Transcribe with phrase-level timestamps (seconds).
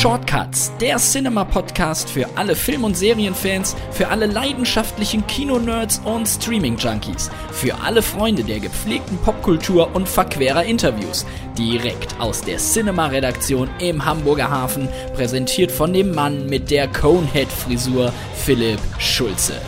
[0.00, 7.74] Shortcuts, der Cinema-Podcast für alle Film- und Serienfans, für alle leidenschaftlichen Kino-Nerds und Streaming-Junkies, für
[7.80, 11.26] alle Freunde der gepflegten Popkultur und verquerer Interviews.
[11.58, 18.78] Direkt aus der Cinema-Redaktion im Hamburger Hafen, präsentiert von dem Mann mit der Conehead-Frisur, Philipp
[19.00, 19.60] Schulze.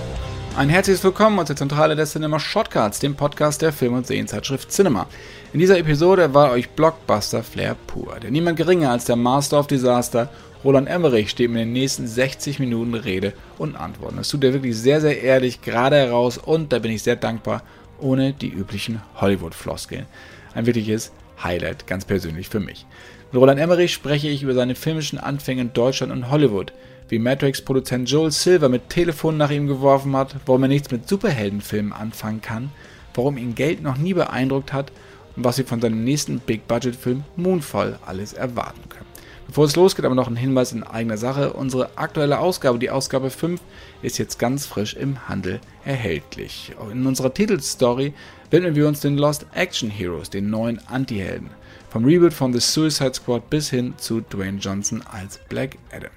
[0.56, 4.70] Ein herzliches Willkommen aus der Zentrale der Cinema Shortcuts, dem Podcast der Film- und Serienzeitschrift
[4.70, 5.06] Cinema.
[5.52, 9.68] In dieser Episode war euch Blockbuster Flair pur, denn niemand geringer als der Master of
[9.68, 10.28] Disaster,
[10.64, 14.16] Roland Emmerich, steht mir in den nächsten 60 Minuten Rede und Antworten.
[14.16, 17.62] Das tut er wirklich sehr, sehr ehrlich, gerade heraus und da bin ich sehr dankbar,
[17.98, 20.06] ohne die üblichen Hollywood-Floskeln.
[20.54, 21.12] Ein wirkliches
[21.42, 22.86] Highlight, ganz persönlich für mich.
[23.30, 26.72] Mit Roland Emmerich spreche ich über seine filmischen Anfänge in Deutschland und Hollywood–
[27.10, 31.92] wie Matrix-Produzent Joel Silver mit Telefon nach ihm geworfen hat, warum er nichts mit Superheldenfilmen
[31.92, 32.70] anfangen kann,
[33.14, 34.92] warum ihn Geld noch nie beeindruckt hat
[35.36, 39.10] und was wir von seinem nächsten Big-Budget-Film Moonfall alles erwarten können.
[39.48, 41.52] Bevor es losgeht, aber noch ein Hinweis in eigener Sache.
[41.54, 43.60] Unsere aktuelle Ausgabe, die Ausgabe 5,
[44.00, 46.72] ist jetzt ganz frisch im Handel erhältlich.
[46.92, 48.14] In unserer Titelstory
[48.52, 51.50] widmen wir uns den Lost Action Heroes, den neuen Anti-Helden.
[51.90, 56.12] Vom Reboot von The Suicide Squad bis hin zu Dwayne Johnson als Black Adam.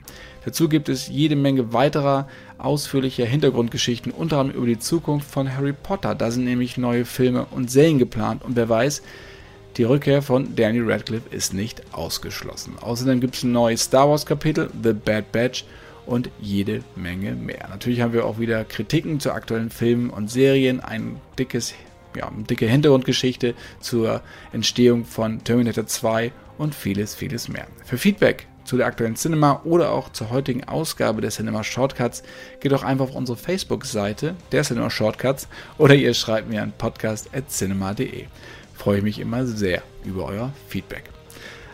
[0.45, 2.27] Dazu gibt es jede Menge weiterer
[2.57, 6.15] ausführlicher Hintergrundgeschichten, unter anderem über die Zukunft von Harry Potter.
[6.15, 9.01] Da sind nämlich neue Filme und Serien geplant und wer weiß,
[9.77, 12.73] die Rückkehr von Daniel Radcliffe ist nicht ausgeschlossen.
[12.79, 15.65] Außerdem gibt es ein neues Star Wars Kapitel, The Bad Batch
[16.05, 17.67] und jede Menge mehr.
[17.69, 21.73] Natürlich haben wir auch wieder Kritiken zu aktuellen Filmen und Serien, ein dickes,
[22.15, 24.21] ja, eine dicke Hintergrundgeschichte zur
[24.51, 27.65] Entstehung von Terminator 2 und vieles, vieles mehr.
[27.83, 32.23] Für Feedback zu der aktuellen Cinema oder auch zur heutigen Ausgabe der Cinema Shortcuts,
[32.59, 35.47] geht doch einfach auf unsere Facebook-Seite der Cinema Shortcuts
[35.77, 38.25] oder ihr schreibt mir an podcast.cinema.de.
[38.75, 41.03] Freue ich mich immer sehr über euer Feedback.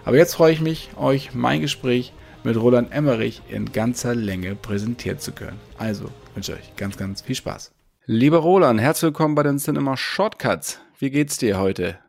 [0.05, 5.19] Aber jetzt freue ich mich, euch mein Gespräch mit Roland Emmerich in ganzer Länge präsentieren
[5.19, 5.59] zu können.
[5.77, 7.71] Also wünsche ich euch ganz, ganz viel Spaß.
[8.05, 10.80] Lieber Roland, herzlich willkommen bei den Cinema Shortcuts.
[10.97, 11.99] Wie geht's dir heute?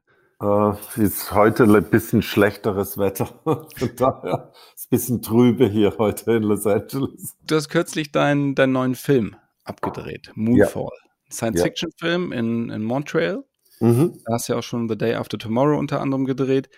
[0.43, 3.27] Uh, ist heute ein bisschen schlechteres Wetter.
[3.45, 7.37] Von daher ist ein bisschen trübe hier heute in Los Angeles.
[7.47, 10.84] Du hast kürzlich deinen, deinen neuen Film abgedreht, Moonfall.
[10.84, 11.11] Ja.
[11.31, 13.45] Science-Fiction-Film in, in Montreal.
[13.81, 14.19] Mhm.
[14.25, 16.71] Da hast du ja auch schon The Day After Tomorrow unter anderem gedreht.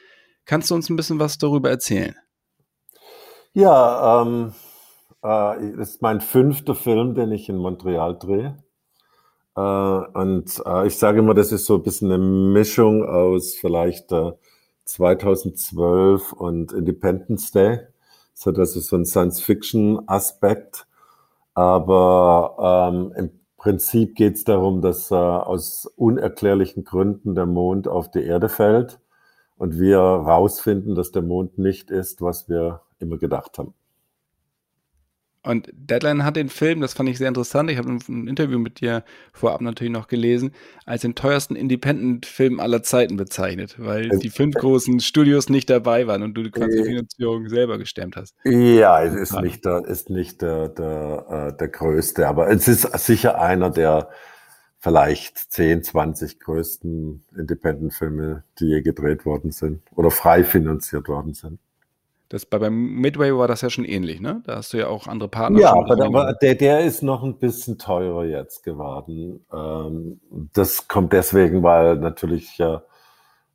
[0.45, 2.17] Kannst du uns ein bisschen was darüber erzählen?
[3.53, 4.55] Ja, ähm,
[5.25, 8.62] äh, ist mein fünfter Film, den ich in Montreal drehe.
[9.57, 14.13] Äh, und äh, ich sage immer, das ist so ein bisschen eine Mischung aus vielleicht
[14.13, 14.33] äh,
[14.85, 17.81] 2012 und Independence Day.
[18.35, 20.87] So, das ist so ein Science-Fiction-Aspekt.
[21.55, 28.11] Aber ähm, im Prinzip geht es darum, dass äh, aus unerklärlichen Gründen der Mond auf
[28.11, 29.01] die Erde fällt
[29.57, 33.75] und wir rausfinden, dass der Mond nicht ist, was wir immer gedacht haben.
[35.44, 38.80] Und Deadline hat den Film, das fand ich sehr interessant, ich habe ein Interview mit
[38.80, 40.53] dir vorab natürlich noch gelesen,
[40.86, 46.22] als den teuersten Independent-Film aller Zeiten bezeichnet, weil die fünf großen Studios nicht dabei waren
[46.22, 48.36] und du die Finanzierung selber gestemmt hast.
[48.44, 52.82] Ja, es ist nicht, der, ist nicht der, der, äh, der größte, aber es ist
[53.04, 54.10] sicher einer der
[54.78, 61.59] vielleicht 10, 20 größten Independent-Filme, die je gedreht worden sind oder frei finanziert worden sind.
[62.32, 64.41] Das, bei beim Midway war das ja schon ähnlich, ne?
[64.47, 65.60] Da hast du ja auch andere Partner.
[65.60, 69.44] Ja, aber der, der ist noch ein bisschen teurer jetzt geworden.
[69.53, 70.19] Ähm,
[70.54, 72.84] das kommt deswegen, weil natürlich ja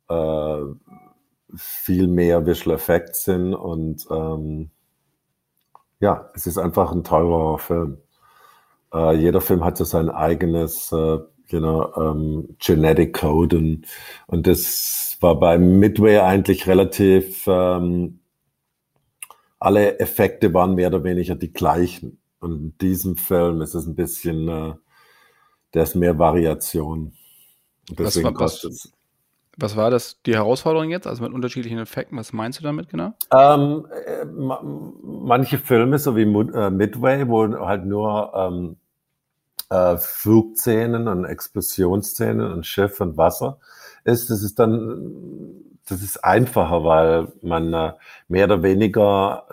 [0.08, 0.62] äh,
[1.56, 4.70] viel mehr Visual Effects sind und ähm,
[5.98, 7.98] ja, es ist einfach ein teurer Film.
[8.94, 11.18] Äh, jeder Film hat so sein eigenes äh,
[11.48, 13.86] you know, um, Genetic Code und,
[14.28, 18.20] und das war bei Midway eigentlich relativ ähm,
[19.58, 22.20] alle Effekte waren mehr oder weniger die gleichen.
[22.40, 24.74] Und in diesem Film ist es ein bisschen, äh,
[25.72, 27.12] da ist mehr Variation.
[27.90, 28.92] Und deswegen was, war, was,
[29.56, 31.06] was war das, die Herausforderung jetzt?
[31.06, 33.14] Also mit unterschiedlichen Effekten, was meinst du damit genau?
[33.32, 38.76] Ähm, äh, manche Filme, so wie äh, Midway, wo halt nur ähm,
[39.70, 43.58] äh, Flugszenen und Explosionsszenen und Schiff und Wasser
[44.04, 47.92] ist, das ist dann das ist einfacher, weil man äh,
[48.28, 49.46] mehr oder weniger,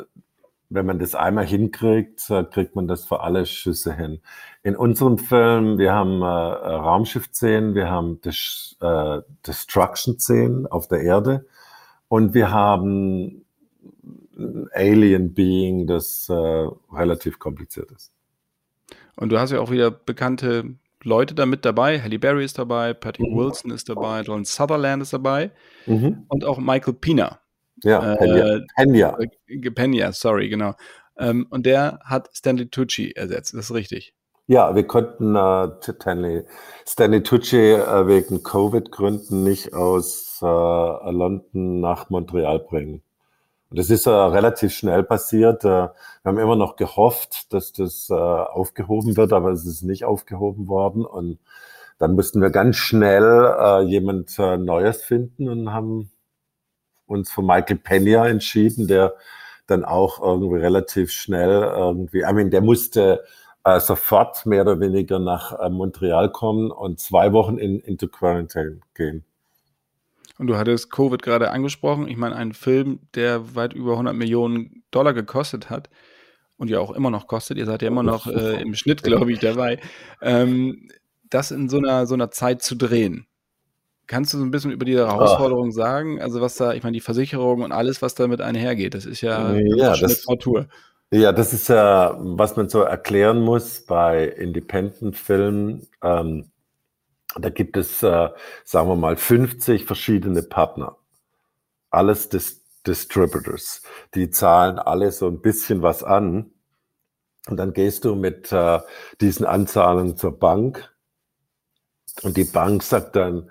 [0.70, 4.22] wenn man das einmal hinkriegt, äh, kriegt man das für alle Schüsse hin.
[4.64, 11.46] In unserem Film, wir haben äh, Raumschiff-Szenen, wir haben Dis äh, Destruction-Szenen auf der Erde
[12.08, 13.46] und wir haben
[14.38, 16.34] ein Alien-Being, das äh,
[16.92, 18.12] relativ kompliziert ist.
[19.16, 22.02] Und du hast ja auch wieder bekannte Leute da mit dabei.
[22.02, 23.38] Halle Berry ist dabei, Patty mhm.
[23.38, 25.52] Wilson ist dabei, Don Sutherland ist dabei
[25.86, 26.26] mhm.
[26.28, 27.40] und auch Michael Pina.
[27.84, 28.14] Ja.
[28.14, 29.18] Äh, Pena.
[29.74, 30.74] Pena, sorry, genau.
[31.18, 34.14] Ähm, und der hat Stanley Tucci ersetzt, das ist richtig.
[34.48, 36.44] Ja, wir konnten äh, Stanley,
[36.86, 43.02] Stanley Tucci äh, wegen Covid-Gründen nicht aus äh, London nach Montreal bringen.
[43.76, 45.66] Und das ist äh, relativ schnell passiert.
[45.66, 45.92] Äh, wir
[46.24, 51.06] haben immer noch gehofft, dass das äh, aufgehoben wird, aber es ist nicht aufgehoben worden.
[51.06, 51.40] Und
[51.98, 56.10] dann mussten wir ganz schnell äh, jemand äh, Neues finden und haben
[57.06, 59.14] uns für Michael Pena entschieden, der
[59.68, 63.26] dann auch irgendwie relativ schnell irgendwie, I mean, der musste
[63.66, 68.80] äh, sofort mehr oder weniger nach äh, Montreal kommen und zwei Wochen in, into Quarantine
[68.94, 69.26] gehen.
[70.38, 72.08] Und du hattest Covid gerade angesprochen.
[72.08, 75.90] Ich meine, ein Film, der weit über 100 Millionen Dollar gekostet hat
[76.58, 77.58] und ja auch immer noch kostet.
[77.58, 79.80] Ihr seid ja immer noch äh, im Schnitt, glaube ich, dabei.
[80.22, 80.90] Ähm,
[81.30, 83.28] das in so einer, so einer Zeit zu drehen.
[84.08, 85.72] Kannst du so ein bisschen über die Herausforderung oh.
[85.72, 86.22] sagen?
[86.22, 89.54] Also was da, ich meine, die Versicherung und alles, was damit einhergeht, das ist ja,
[89.56, 90.68] ja das, Tour.
[91.12, 95.88] Ja, das ist ja, was man so erklären muss bei Independent-Filmen.
[96.04, 96.52] Ähm,
[97.40, 98.30] da gibt es, äh,
[98.64, 100.98] sagen wir mal, 50 verschiedene Partner.
[101.90, 103.82] Alles Dis Distributors.
[104.14, 106.52] Die zahlen alle so ein bisschen was an.
[107.48, 108.80] Und dann gehst du mit äh,
[109.22, 110.94] diesen Anzahlungen zur Bank.
[112.22, 113.50] Und die Bank sagt dann,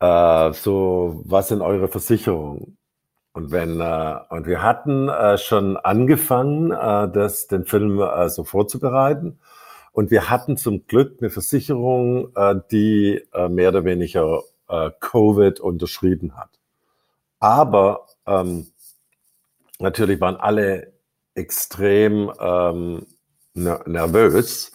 [0.00, 2.78] äh, so, was sind eure Versicherungen?
[3.32, 8.44] Und wenn äh, und wir hatten äh, schon angefangen, äh, das den Film äh, so
[8.44, 9.38] vorzubereiten.
[9.96, 15.58] Und wir hatten zum Glück eine Versicherung, äh, die äh, mehr oder weniger äh, Covid
[15.58, 16.50] unterschrieben hat.
[17.40, 18.66] Aber ähm,
[19.78, 20.92] natürlich waren alle
[21.34, 23.06] extrem ähm,
[23.54, 24.70] nervös,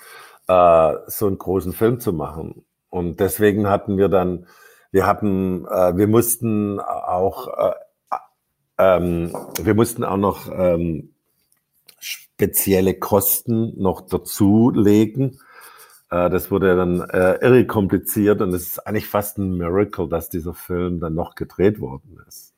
[0.47, 2.65] äh, so einen großen Film zu machen.
[2.89, 4.47] Und deswegen hatten wir dann,
[4.89, 7.73] wir hatten, äh, wir mussten auch äh,
[8.79, 11.13] ähm, wir mussten auch noch ähm,
[12.41, 15.39] spezielle Kosten noch dazulegen.
[16.09, 20.29] Äh, das wurde dann äh, irre kompliziert und es ist eigentlich fast ein Miracle, dass
[20.29, 22.55] dieser Film dann noch gedreht worden ist.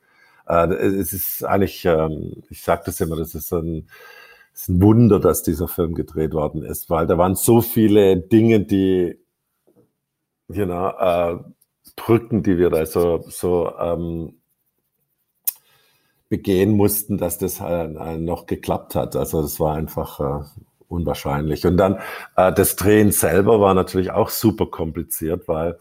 [0.48, 3.88] Äh, es ist eigentlich, ähm, ich sage das immer, das ist ein,
[4.52, 8.16] das ist ein Wunder, dass dieser Film gedreht worden ist, weil da waren so viele
[8.16, 9.18] Dinge, die,
[10.48, 11.36] you know, äh,
[11.96, 14.40] Brücken, die wir da so, so ähm,
[16.28, 19.16] begehen mussten, dass das äh, noch geklappt hat.
[19.16, 20.44] Also das war einfach äh,
[20.88, 21.66] unwahrscheinlich.
[21.66, 21.98] Und dann
[22.36, 25.78] äh, das Drehen selber war natürlich auch super kompliziert, weil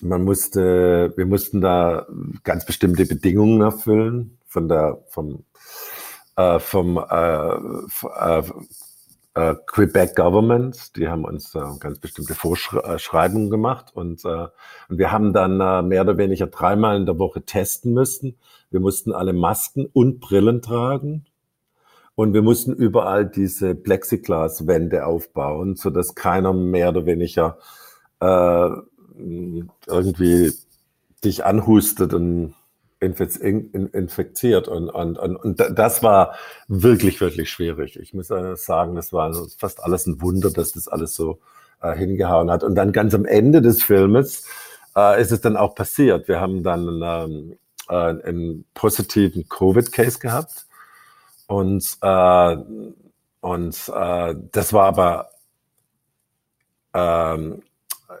[0.00, 2.06] man musste, wir mussten da
[2.44, 5.44] ganz bestimmte Bedingungen erfüllen von der vom
[6.36, 8.42] äh, vom äh,
[9.38, 14.46] äh, äh, Quebec Government, die haben uns äh, ganz bestimmte Vorschreibungen gemacht und, äh,
[14.88, 18.36] und wir haben dann äh, mehr oder weniger dreimal in der Woche testen müssen
[18.70, 21.24] wir mussten alle Masken und Brillen tragen.
[22.14, 27.58] Und wir mussten überall diese Plexiglaswände aufbauen, so dass keiner mehr oder weniger
[28.20, 28.70] äh,
[29.86, 30.52] irgendwie
[31.24, 32.54] dich anhustet und
[33.00, 34.68] infektiert.
[34.68, 36.34] Und, und, und, und das war
[36.66, 37.98] wirklich, wirklich schwierig.
[37.98, 41.38] Ich muss sagen, das war fast alles ein Wunder, dass das alles so
[41.80, 42.64] äh, hingehauen hat.
[42.64, 44.44] Und dann ganz am Ende des Filmes
[44.96, 46.28] äh, ist es dann auch passiert.
[46.28, 47.58] Wir haben dann ähm,
[47.88, 50.66] äh, einen positiven Covid-Case gehabt.
[51.46, 52.56] Und, äh,
[53.40, 55.30] und äh, das war aber,
[56.92, 57.62] ähm,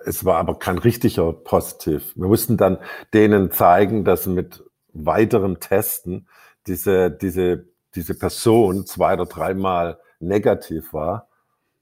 [0.04, 2.12] es war aber kein richtiger Positiv.
[2.14, 2.78] Wir mussten dann
[3.12, 4.62] denen zeigen, dass mit
[5.06, 6.28] weiteren Testen
[6.66, 11.28] diese, diese, diese Person zwei oder dreimal negativ war,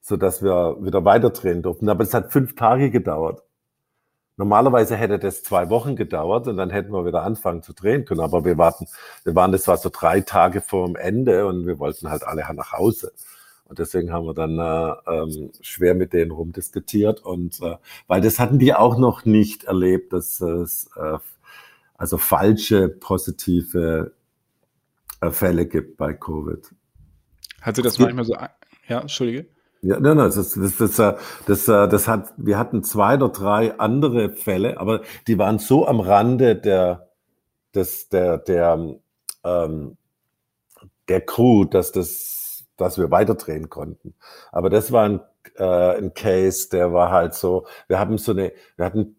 [0.00, 1.88] so dass wir wieder weiterdrehen durften.
[1.88, 3.42] Aber es hat fünf Tage gedauert.
[4.38, 8.20] Normalerweise hätte das zwei Wochen gedauert und dann hätten wir wieder anfangen zu drehen können.
[8.20, 8.86] Aber wir warten,
[9.24, 12.42] wir waren, das war so drei Tage vor dem Ende und wir wollten halt alle
[12.54, 13.12] nach Hause.
[13.64, 17.24] Und deswegen haben wir dann äh, ähm, schwer mit denen rumdiskutiert.
[17.24, 21.18] Und äh, weil das hatten die auch noch nicht erlebt, dass es äh,
[21.98, 24.12] also falsche positive
[25.20, 26.74] äh, Fälle gibt bei Covid.
[27.62, 28.36] Hat sie das manchmal so?
[28.88, 29.46] Ja, entschuldige.
[29.82, 33.78] Ja, nein, nein, das, das, das, das, das, das hat, wir hatten zwei oder drei
[33.78, 37.10] andere Fälle, aber die waren so am Rande der,
[37.74, 38.96] des, der, der,
[39.44, 39.96] ähm,
[41.08, 44.14] der Crew, dass das, dass wir weiterdrehen konnten.
[44.50, 45.20] Aber das war ein,
[45.56, 49.15] äh, ein Case, der war halt so, wir haben so eine, wir hatten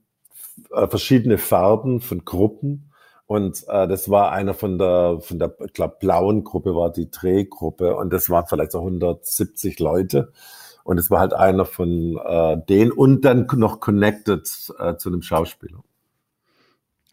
[0.71, 2.87] äh, verschiedene Farben von Gruppen
[3.27, 7.11] und äh, das war einer von der, von der, ich glaube, blauen Gruppe war die
[7.11, 10.31] Drehgruppe und das waren vielleicht so 170 Leute.
[10.85, 14.47] Und es war halt einer von äh, denen und dann noch connected
[14.79, 15.83] äh, zu einem Schauspieler.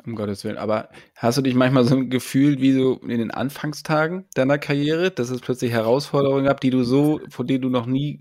[0.06, 0.58] Um Gottes Willen.
[0.58, 5.10] Aber hast du dich manchmal so ein Gefühl wie so in den Anfangstagen deiner Karriere,
[5.10, 8.20] dass es plötzlich Herausforderungen gab, die du so, vor denen du noch nie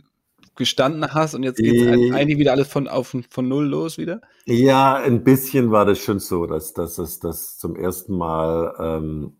[0.55, 3.97] gestanden hast und jetzt geht es äh, eigentlich wieder alles von, auf, von Null los
[3.97, 4.21] wieder?
[4.45, 9.33] Ja, ein bisschen war das schon so, dass, dass es das zum ersten Mal, ähm,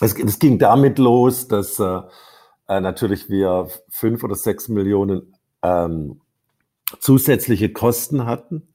[0.00, 2.00] es, es ging damit los, dass äh,
[2.68, 6.20] äh, natürlich wir fünf oder sechs Millionen ähm,
[6.98, 8.74] zusätzliche Kosten hatten.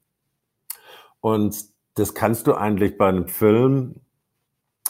[1.20, 1.56] Und
[1.94, 3.96] das kannst du eigentlich bei einem Film,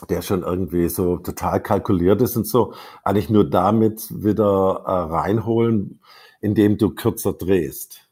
[0.09, 6.01] der schon irgendwie so total kalkuliert ist und so, eigentlich nur damit wieder äh, reinholen,
[6.41, 8.09] indem du kürzer drehst.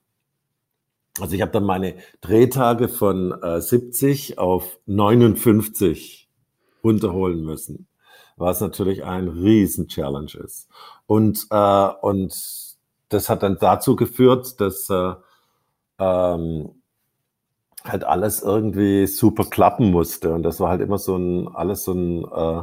[1.21, 6.28] Also ich habe dann meine Drehtage von äh, 70 auf 59
[6.85, 7.88] runterholen müssen,
[8.37, 10.68] was natürlich ein Riesen-Challenge ist.
[11.06, 12.35] Und, äh, und
[13.09, 15.14] das hat dann dazu geführt, dass äh,
[15.99, 16.83] ähm,
[17.85, 20.35] halt alles irgendwie super klappen musste.
[20.35, 22.62] Und das war halt immer so ein, alles so ein, äh,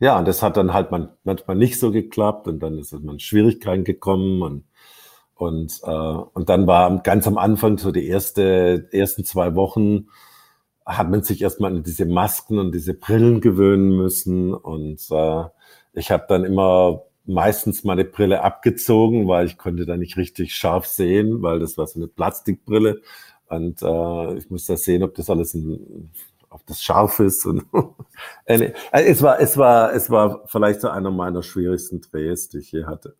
[0.00, 3.18] ja, und das hat dann halt man, manchmal nicht so geklappt und dann ist man
[3.18, 4.64] Schwierigkeiten gekommen und
[5.36, 10.08] und, äh, und dann war ganz am Anfang, so die erste, ersten zwei Wochen,
[10.86, 14.54] hat man sich erstmal an diese Masken und diese Brillen gewöhnen müssen.
[14.54, 15.44] Und äh,
[15.92, 20.86] ich habe dann immer meistens meine Brille abgezogen, weil ich konnte da nicht richtig scharf
[20.86, 23.02] sehen, weil das war so eine Plastikbrille.
[23.48, 26.10] Und äh, ich musste sehen, ob das alles ein,
[26.56, 27.46] ob das scharf ist.
[27.46, 27.64] Und
[28.44, 32.72] äh, es war, es war, es war vielleicht so einer meiner schwierigsten Drehs, die ich
[32.72, 33.16] je hatte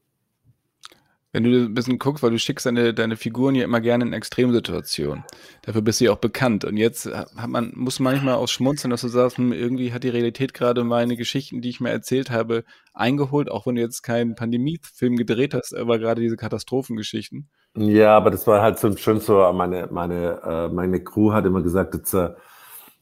[1.36, 4.14] wenn du ein bisschen guckst, weil du schickst deine, deine Figuren ja immer gerne in
[4.14, 5.22] Extremsituationen.
[5.60, 6.64] Dafür bist du ja auch bekannt.
[6.64, 10.08] Und jetzt hat man, muss manchmal auch schmunzeln, dass du sagst, hm, irgendwie hat die
[10.08, 12.64] Realität gerade meine Geschichten, die ich mir erzählt habe,
[12.94, 17.50] eingeholt, auch wenn du jetzt keinen Pandemiefilm gedreht hast, aber gerade diese Katastrophengeschichten.
[17.76, 21.60] Ja, aber das war halt so, schon so, meine, meine, äh, meine Crew hat immer
[21.60, 22.30] gesagt, äh,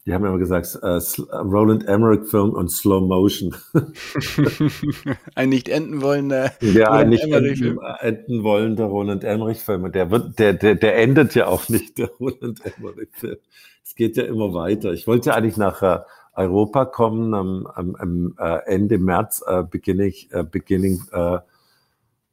[0.06, 1.00] die haben immer gesagt, äh,
[1.34, 3.54] Roland Emmerich Film und Slow Motion.
[5.34, 9.84] ein nicht enden wollender ja, ein nicht enden, enden wollender Roland Emmerich Film.
[9.84, 13.38] Und der wird, der, der, der endet ja auch nicht, der Roland Emmerich Film.
[13.82, 14.92] Es geht ja immer weiter.
[14.92, 16.00] Ich wollte eigentlich nach äh,
[16.34, 21.38] Europa kommen am, am, am äh, Ende März, äh, beginning, äh, beginning äh,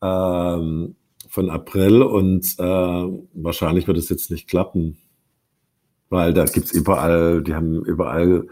[0.01, 0.95] ähm,
[1.29, 2.63] von April und äh,
[3.33, 4.97] wahrscheinlich wird es jetzt nicht klappen
[6.11, 8.47] weil da gibt's überall, die haben überall,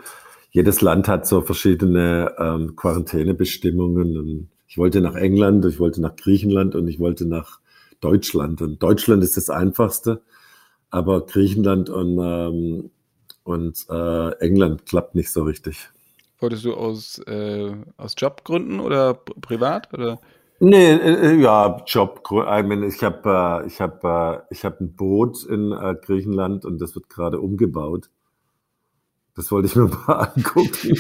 [0.49, 4.17] jedes Land hat so verschiedene ähm, Quarantänebestimmungen.
[4.17, 7.59] Und ich wollte nach England, ich wollte nach Griechenland und ich wollte nach
[7.99, 8.61] Deutschland.
[8.61, 10.21] Und Deutschland ist das einfachste,
[10.89, 12.91] aber Griechenland und, ähm,
[13.43, 15.89] und äh, England klappt nicht so richtig.
[16.39, 19.93] Wolltest du aus, äh, aus Jobgründen oder privat?
[19.93, 20.21] Oder?
[20.61, 22.21] Nee, äh, äh, ja, Job.
[22.31, 26.65] I mean, ich habe äh, ich hab, äh, ich hab ein Boot in äh, Griechenland
[26.65, 28.09] und das wird gerade umgebaut.
[29.35, 30.97] Das wollte ich mir mal angucken.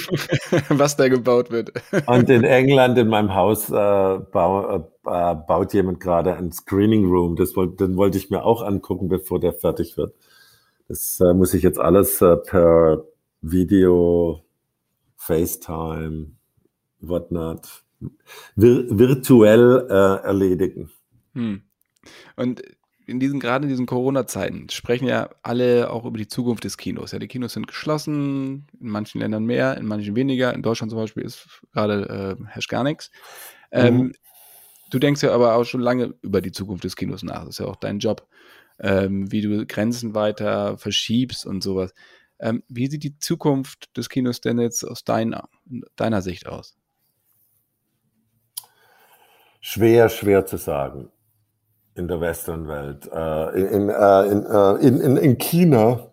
[0.69, 1.73] Was da gebaut wird.
[2.07, 7.05] und in England, in meinem Haus, äh, bau, äh, äh, baut jemand gerade ein Screening
[7.09, 7.35] Room.
[7.35, 10.13] Das wollte, den wollte ich mir auch angucken, bevor der fertig wird.
[10.87, 13.03] Das äh, muss ich jetzt alles äh, per
[13.41, 14.41] Video,
[15.17, 16.31] FaceTime,
[17.01, 17.83] whatnot
[18.55, 20.89] virtuell äh, erledigen.
[21.33, 21.63] Hm.
[22.35, 22.61] Und
[23.09, 27.11] in diesen, gerade in diesen Corona-Zeiten sprechen ja alle auch über die Zukunft des Kinos.
[27.11, 30.53] Ja, die Kinos sind geschlossen, in manchen Ländern mehr, in manchen weniger.
[30.53, 33.09] In Deutschland zum Beispiel ist gerade äh, herrscht gar nichts.
[33.71, 34.13] Ähm, mhm.
[34.91, 37.45] Du denkst ja aber auch schon lange über die Zukunft des Kinos nach.
[37.45, 38.27] Das ist ja auch dein Job,
[38.79, 41.93] ähm, wie du Grenzen weiter verschiebst und sowas.
[42.39, 45.49] Ähm, wie sieht die Zukunft des Kinos denn jetzt aus deiner,
[45.95, 46.77] deiner Sicht aus?
[49.71, 51.11] Schwer, schwer zu sagen
[51.93, 53.07] in der Western-Welt.
[53.13, 56.11] Äh, in, äh, äh, in, in, in China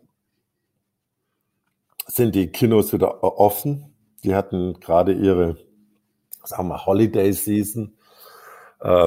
[2.07, 3.97] sind die Kinos wieder offen.
[4.25, 5.57] Die hatten gerade ihre,
[6.45, 7.97] sagen wir, Holiday Season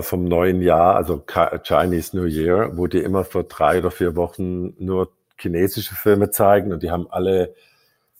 [0.01, 1.23] vom neuen Jahr, also
[1.63, 6.73] Chinese New Year, wo die immer für drei oder vier Wochen nur chinesische Filme zeigen
[6.73, 7.53] und die haben alle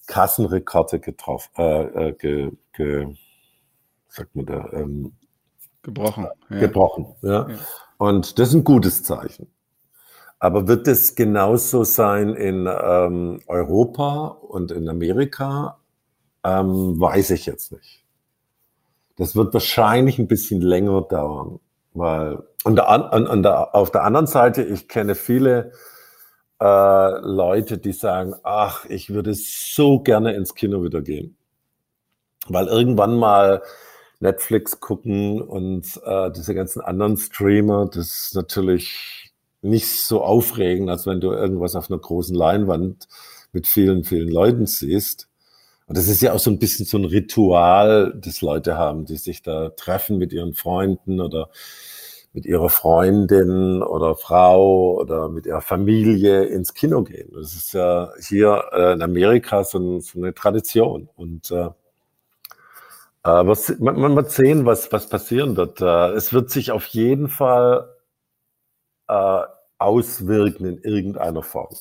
[0.05, 3.15] Kassenrekorde getroffen, äh, äh, ge, ge,
[4.09, 5.13] sagt man da, ähm,
[5.81, 6.27] Gebrochen.
[6.49, 6.59] Ja.
[6.59, 7.49] Gebrochen, ja.
[7.49, 7.57] ja.
[7.97, 9.47] Und das ist ein gutes Zeichen.
[10.39, 15.79] Aber wird es genauso sein in ähm, Europa und in Amerika?
[16.43, 18.05] Ähm, weiß ich jetzt nicht.
[19.17, 21.59] Das wird wahrscheinlich ein bisschen länger dauern,
[21.93, 25.73] weil und der, an, an der, auf der anderen Seite, ich kenne viele
[26.61, 31.37] äh, Leute, die sagen, ach, ich würde so gerne ins Kino wieder gehen,
[32.47, 33.61] weil irgendwann mal
[34.19, 41.05] Netflix gucken und äh, diese ganzen anderen Streamer, das ist natürlich nicht so aufregend, als
[41.05, 43.07] wenn du irgendwas auf einer großen Leinwand
[43.51, 45.27] mit vielen, vielen Leuten siehst.
[45.85, 49.17] Und das ist ja auch so ein bisschen so ein Ritual, das Leute haben, die
[49.17, 51.49] sich da treffen mit ihren Freunden oder
[52.31, 57.31] mit ihrer Freundin oder Frau oder mit ihrer Familie ins Kino gehen.
[57.33, 61.09] Das ist ja hier äh, in Amerika so, eine Tradition.
[61.15, 61.69] Und äh,
[63.23, 65.81] äh, was, man, man wird sehen, was, was passieren wird.
[65.81, 67.95] Äh, es wird sich auf jeden Fall
[69.07, 69.41] äh,
[69.77, 71.75] auswirken in irgendeiner Form.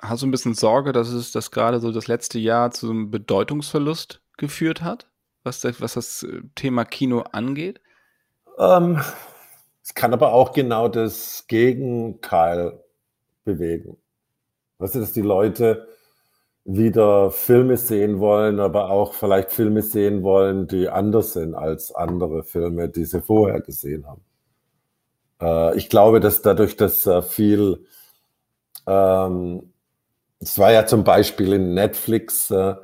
[0.00, 3.10] Hast du ein bisschen Sorge, dass es das gerade so das letzte Jahr zu einem
[3.10, 5.08] Bedeutungsverlust geführt hat,
[5.42, 7.80] was das, was das äh, Thema Kino angeht?
[8.58, 9.00] Ähm,
[9.82, 12.82] es kann aber auch genau das Gegenteil
[13.44, 13.98] bewegen.
[14.78, 15.88] Weißt du, dass die Leute
[16.64, 22.44] wieder Filme sehen wollen, aber auch vielleicht Filme sehen wollen, die anders sind als andere
[22.44, 24.22] Filme, die sie vorher gesehen haben.
[25.40, 27.86] Äh, ich glaube, dass dadurch, dass äh, viel,
[28.86, 29.72] ähm,
[30.40, 32.74] es war ja zum Beispiel in Netflix äh,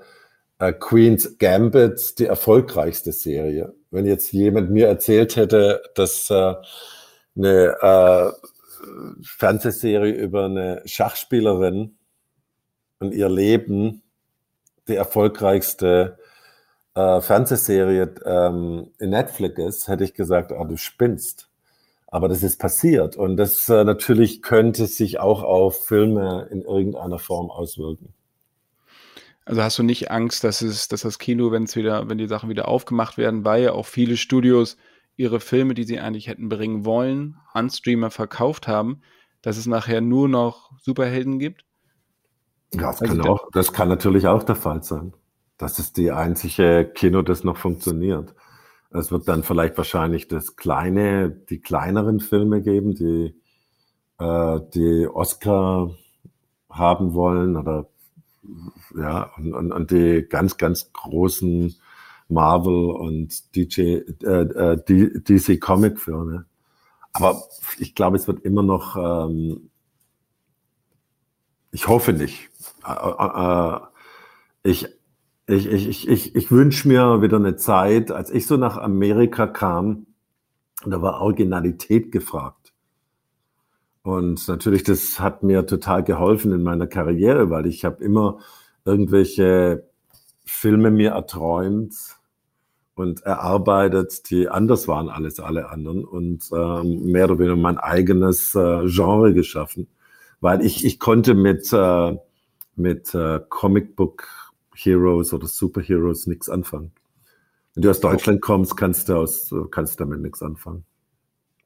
[0.59, 3.75] äh, Queen's Gambit die erfolgreichste Serie.
[3.91, 6.55] Wenn jetzt jemand mir erzählt hätte, dass äh,
[7.37, 8.33] eine äh,
[9.23, 11.97] Fernsehserie über eine Schachspielerin
[12.99, 14.03] und ihr Leben
[14.89, 16.19] die erfolgreichste
[16.95, 21.51] äh, Fernsehserie ähm, in Netflix ist, hätte ich gesagt, ah, du spinnst.
[22.09, 27.19] Aber das ist passiert und das äh, natürlich könnte sich auch auf Filme in irgendeiner
[27.19, 28.15] Form auswirken.
[29.45, 32.27] Also hast du nicht Angst, dass es, dass das Kino, wenn es wieder, wenn die
[32.27, 34.77] Sachen wieder aufgemacht werden, weil ja auch viele Studios
[35.17, 39.03] ihre Filme, die sie eigentlich hätten bringen wollen, an Streamer verkauft haben,
[39.43, 41.65] dass es nachher nur noch Superhelden gibt?
[42.75, 45.13] Ja, das, also kann auch, das kann natürlich auch der Fall sein.
[45.59, 48.35] Das ist die einzige Kino, das noch funktioniert.
[48.91, 53.35] Es wird dann vielleicht wahrscheinlich das kleine, die kleineren Filme geben, die
[54.19, 55.91] äh, die Oscar
[56.71, 57.89] haben wollen oder
[58.97, 61.75] ja und, und, und die ganz ganz großen
[62.29, 66.47] Marvel und DJ, äh, äh, DC Comic Filme.
[67.13, 67.43] Aber
[67.79, 69.71] ich glaube, es wird immer noch ähm,
[71.77, 72.49] ich hoffe nicht.
[74.63, 74.89] Ich,
[75.47, 80.07] ich, ich, ich, ich wünsche mir wieder eine Zeit, als ich so nach Amerika kam,
[80.87, 82.73] da war Originalität gefragt.
[84.03, 88.39] Und natürlich, das hat mir total geholfen in meiner Karriere, weil ich habe immer
[88.87, 89.87] irgendwelche
[90.47, 91.95] Filme mir erträumt
[92.95, 98.55] und erarbeitet, die anders waren als alle anderen und ähm, mehr oder weniger mein eigenes
[98.55, 99.89] äh, Genre geschaffen
[100.41, 102.17] weil ich, ich konnte mit, äh,
[102.75, 104.29] mit äh, Comic Book
[104.75, 106.93] Heroes oder Superheroes nichts anfangen.
[107.75, 110.85] Wenn du aus Deutschland kommst, kannst du, aus, kannst du damit nichts anfangen.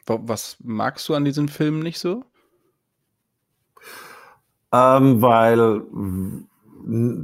[0.06, 2.24] Was magst du an diesen Filmen nicht so?
[4.72, 5.83] Ähm, weil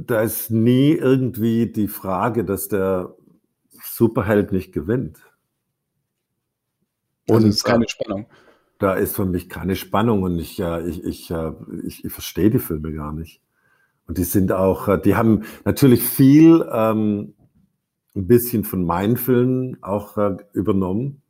[0.05, 3.15] da ist nie irgendwie die Frage, dass der
[3.81, 5.19] Superheld nicht gewinnt.
[7.29, 8.27] Also Und es ist keine Spannung
[8.79, 11.51] da ist für mich keine Spannung und ich, äh, ich, ich, äh,
[11.85, 13.41] ich, ich verstehe die Filme gar nicht.
[14.07, 17.33] Und die sind auch, äh, die haben natürlich viel, ähm,
[18.15, 21.21] ein bisschen von meinen Filmen auch äh, übernommen.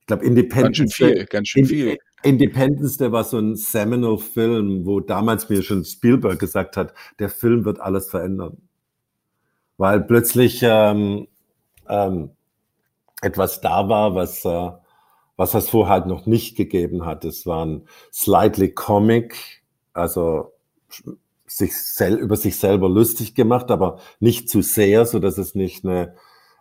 [0.00, 0.78] Ich glaube, Independence.
[0.78, 1.98] Ganz schön viel, ganz schön viel.
[2.22, 7.28] Independence, der war so ein seminal Film, wo damals mir schon Spielberg gesagt hat, der
[7.28, 8.56] Film wird alles verändern.
[9.76, 11.28] Weil plötzlich ähm,
[11.88, 12.30] ähm,
[13.20, 14.70] etwas da war, was äh,
[15.36, 17.24] was es vorher halt noch nicht gegeben hat.
[17.24, 20.52] Es waren slightly comic, also
[21.46, 25.84] sich sel über sich selber lustig gemacht, aber nicht zu sehr, so dass es nicht
[25.84, 26.14] eine,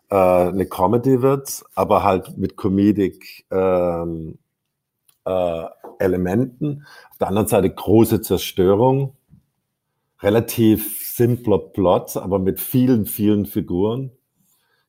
[0.10, 4.38] äh, eine Comedy wird, aber halt mit Comedic ähm,
[5.26, 5.66] äh,
[6.00, 6.86] Elementen.
[7.12, 9.16] Auf der anderen Seite große Zerstörung,
[10.22, 14.12] relativ simpler Plot, aber mit vielen, vielen Figuren.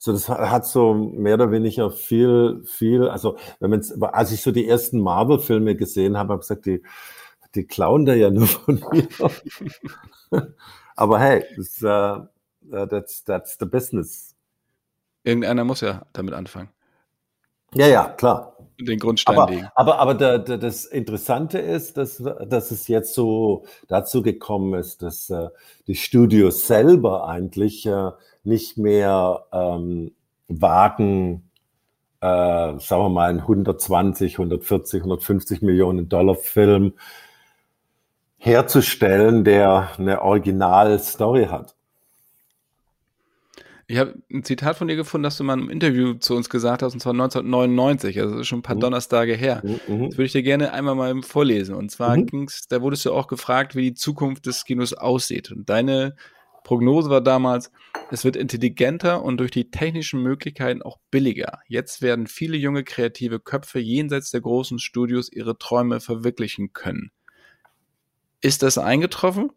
[0.04, 4.52] So, das hat so mehr oder weniger viel, viel, also wenn man als ich so
[4.52, 6.82] die ersten Marvel-Filme gesehen habe, habe ich gesagt, die,
[7.54, 9.08] die klauen da ja nur von mir.
[10.94, 12.26] Aber hey, das, uh,
[12.86, 14.36] that's, that's the business.
[15.22, 16.68] Irgendeiner muss ja damit anfangen.
[17.74, 18.56] Ja, ja, klar.
[18.80, 19.68] Den Grundstein aber, legen.
[19.74, 25.02] Aber, aber der, der, das Interessante ist, dass, dass es jetzt so dazu gekommen ist,
[25.02, 25.48] dass äh,
[25.86, 28.10] die Studios selber eigentlich äh,
[28.42, 30.12] nicht mehr ähm,
[30.48, 31.50] wagen,
[32.20, 36.94] äh, sagen wir mal, einen 120, 140, 150 Millionen Dollar Film
[38.38, 41.76] herzustellen, der eine Original-Story hat.
[43.86, 46.82] Ich habe ein Zitat von dir gefunden, das du mal im Interview zu uns gesagt
[46.82, 48.80] hast, und zwar 1999, also das ist schon ein paar mhm.
[48.80, 49.62] Donnerstage her.
[49.62, 49.80] Mhm.
[49.86, 50.08] mhm.
[50.08, 51.74] Das würde ich dir gerne einmal mal vorlesen.
[51.74, 52.26] Und zwar mhm.
[52.26, 55.52] ging's, da wurdest du auch gefragt, wie die Zukunft des Kinos aussieht.
[55.52, 56.16] Und deine
[56.64, 57.70] Prognose war damals,
[58.10, 61.60] es wird intelligenter und durch die technischen Möglichkeiten auch billiger.
[61.68, 67.10] Jetzt werden viele junge kreative Köpfe jenseits der großen Studios ihre Träume verwirklichen können.
[68.40, 69.52] Ist das eingetroffen?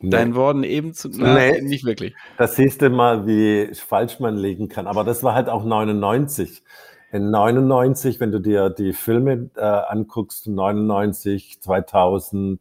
[0.00, 0.10] Nee.
[0.10, 2.14] Deinen Worten eben zu, na, nee, nicht wirklich.
[2.36, 4.86] Das siehst du mal, wie falsch man legen kann.
[4.86, 6.62] Aber das war halt auch 99.
[7.10, 12.60] In 99, wenn du dir die Filme äh, anguckst, 99, 2000,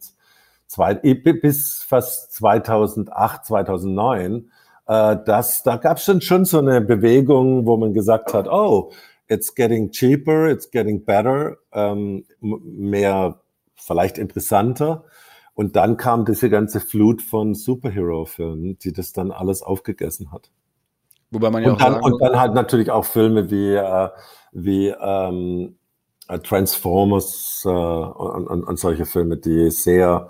[0.65, 4.49] zwei, bis fast 2008, 2009,
[4.87, 8.91] äh, das, da gab es schon, schon so eine Bewegung, wo man gesagt hat, oh,
[9.27, 13.41] it's getting cheaper, it's getting better, ähm, mehr
[13.75, 15.03] vielleicht interessanter.
[15.57, 20.51] Und dann kam diese ganze Flut von Superhero-Filmen, die das dann alles aufgegessen hat.
[21.31, 24.09] Wobei man ja und auch dann, sagen Und dann halt natürlich auch Filme wie, äh,
[24.51, 25.75] wie ähm,
[26.27, 30.29] äh, Transformers äh, und, und, und solche Filme, die sehr,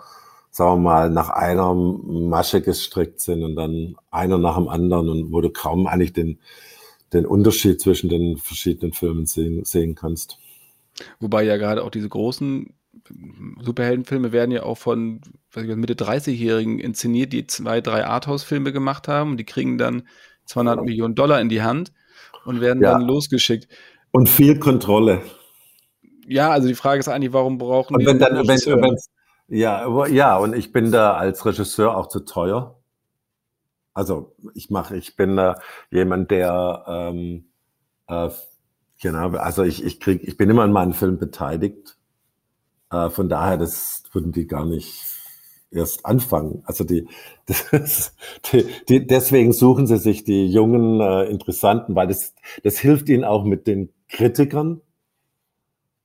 [0.50, 5.34] sagen wir mal, nach einer Masche gestrickt sind und dann einer nach dem anderen und
[5.34, 6.40] wo du kaum eigentlich den,
[7.12, 10.40] den Unterschied zwischen den verschiedenen Filmen sehen, sehen kannst.
[11.20, 12.74] Wobei ja gerade auch diese großen
[13.62, 15.22] Superheldenfilme werden ja auch von
[15.56, 20.08] Mitte 30-Jährigen inszeniert, die zwei, drei Arthouse-Filme gemacht haben und die kriegen dann
[20.46, 21.92] 200 Millionen Dollar in die Hand
[22.46, 22.94] und werden ja.
[22.94, 23.68] dann losgeschickt.
[24.12, 25.22] Und viel Kontrolle.
[26.26, 28.98] Ja, also die Frage ist eigentlich, warum brauchen und wenn dann, wenn, wenn,
[29.48, 32.82] ja, ja, und ich bin da als Regisseur auch zu teuer.
[33.94, 35.56] Also ich mache, ich bin äh,
[35.90, 37.50] jemand, der ähm,
[38.08, 38.30] äh,
[39.02, 41.97] genau, also ich, ich krieg, ich bin immer in meinen Filmen beteiligt
[42.92, 45.04] äh, von daher, das würden die gar nicht
[45.72, 46.64] erst anfangen.
[46.66, 47.08] Also die,
[47.72, 48.14] das,
[48.52, 53.24] die, die deswegen suchen sie sich die jungen äh, Interessanten, weil das, das hilft ihnen
[53.24, 54.82] auch mit den Kritikern.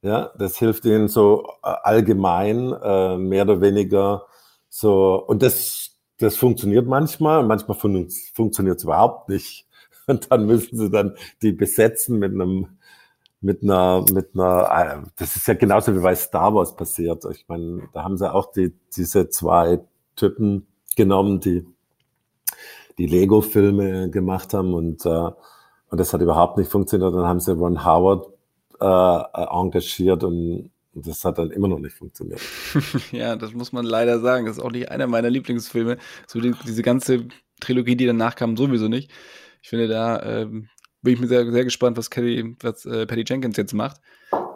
[0.02, 4.26] Ja, das hilft ihnen so äh, allgemein, äh, mehr oder weniger
[4.74, 9.66] so, und das, das funktioniert manchmal, manchmal fun funktioniert es überhaupt nicht.
[10.06, 12.78] Und dann müssen sie dann die besetzen mit einem
[13.42, 17.24] mit einer, mit einer, äh, das ist ja genauso wie bei Star Wars passiert.
[17.32, 19.80] Ich meine, da haben sie auch die, diese zwei
[20.16, 21.66] Typen genommen, die
[22.98, 27.14] die Lego-Filme gemacht haben und, äh, und das hat überhaupt nicht funktioniert.
[27.14, 28.28] Dann haben sie Ron Howard
[28.80, 32.40] äh, engagiert und das hat dann immer noch nicht funktioniert.
[33.12, 34.46] ja, das muss man leider sagen.
[34.46, 35.96] Das ist auch nicht einer meiner Lieblingsfilme.
[36.26, 37.28] So die, diese ganze
[37.60, 39.10] Trilogie, die danach kam, sowieso nicht.
[39.62, 40.68] Ich finde, da ähm,
[41.02, 44.00] bin ich mir sehr, sehr gespannt, was, Kelly, was äh, Patty Jenkins jetzt macht.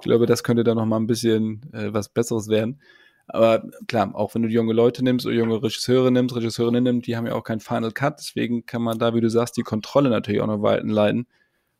[0.01, 2.81] Ich glaube, das könnte da noch mal ein bisschen äh, was Besseres werden.
[3.29, 7.17] Aber klar, auch wenn du junge Leute nimmst oder junge Regisseure nimmst, Regisseurinnen nimmst, die
[7.17, 8.21] haben ja auch keinen Final Cut.
[8.21, 11.27] Deswegen kann man da, wie du sagst, die Kontrolle natürlich auch noch weiten leiten.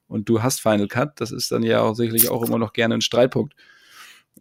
[0.09, 1.21] Und du hast Final Cut.
[1.21, 3.55] Das ist dann ja auch sicherlich auch immer noch gerne ein Streitpunkt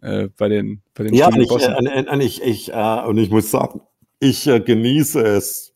[0.02, 3.82] äh, bei den, bei den Ja, ich, äh, ich, ich, äh, und ich muss sagen,
[4.18, 5.74] ich äh, genieße es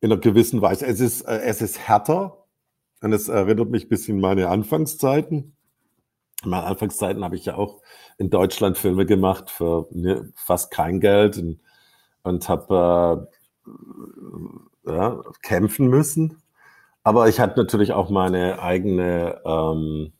[0.00, 0.86] in einer gewissen Weise.
[0.86, 2.45] Es ist, äh, es ist härter,
[3.06, 5.56] und es erinnert mich ein bisschen an meine Anfangszeiten.
[6.44, 7.80] In meinen Anfangszeiten habe ich ja auch
[8.18, 11.60] in Deutschland Filme gemacht für ne, fast kein Geld und,
[12.22, 13.28] und habe
[14.84, 16.42] äh, ja, kämpfen müssen.
[17.04, 20.12] Aber ich hatte natürlich auch meine eigene, ähm,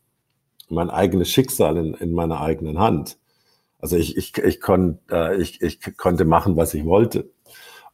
[0.69, 3.17] mein eigenes Schicksal in, in meiner eigenen Hand.
[3.79, 7.29] Also ich, ich, ich, kon, äh, ich, ich konnte machen, was ich wollte.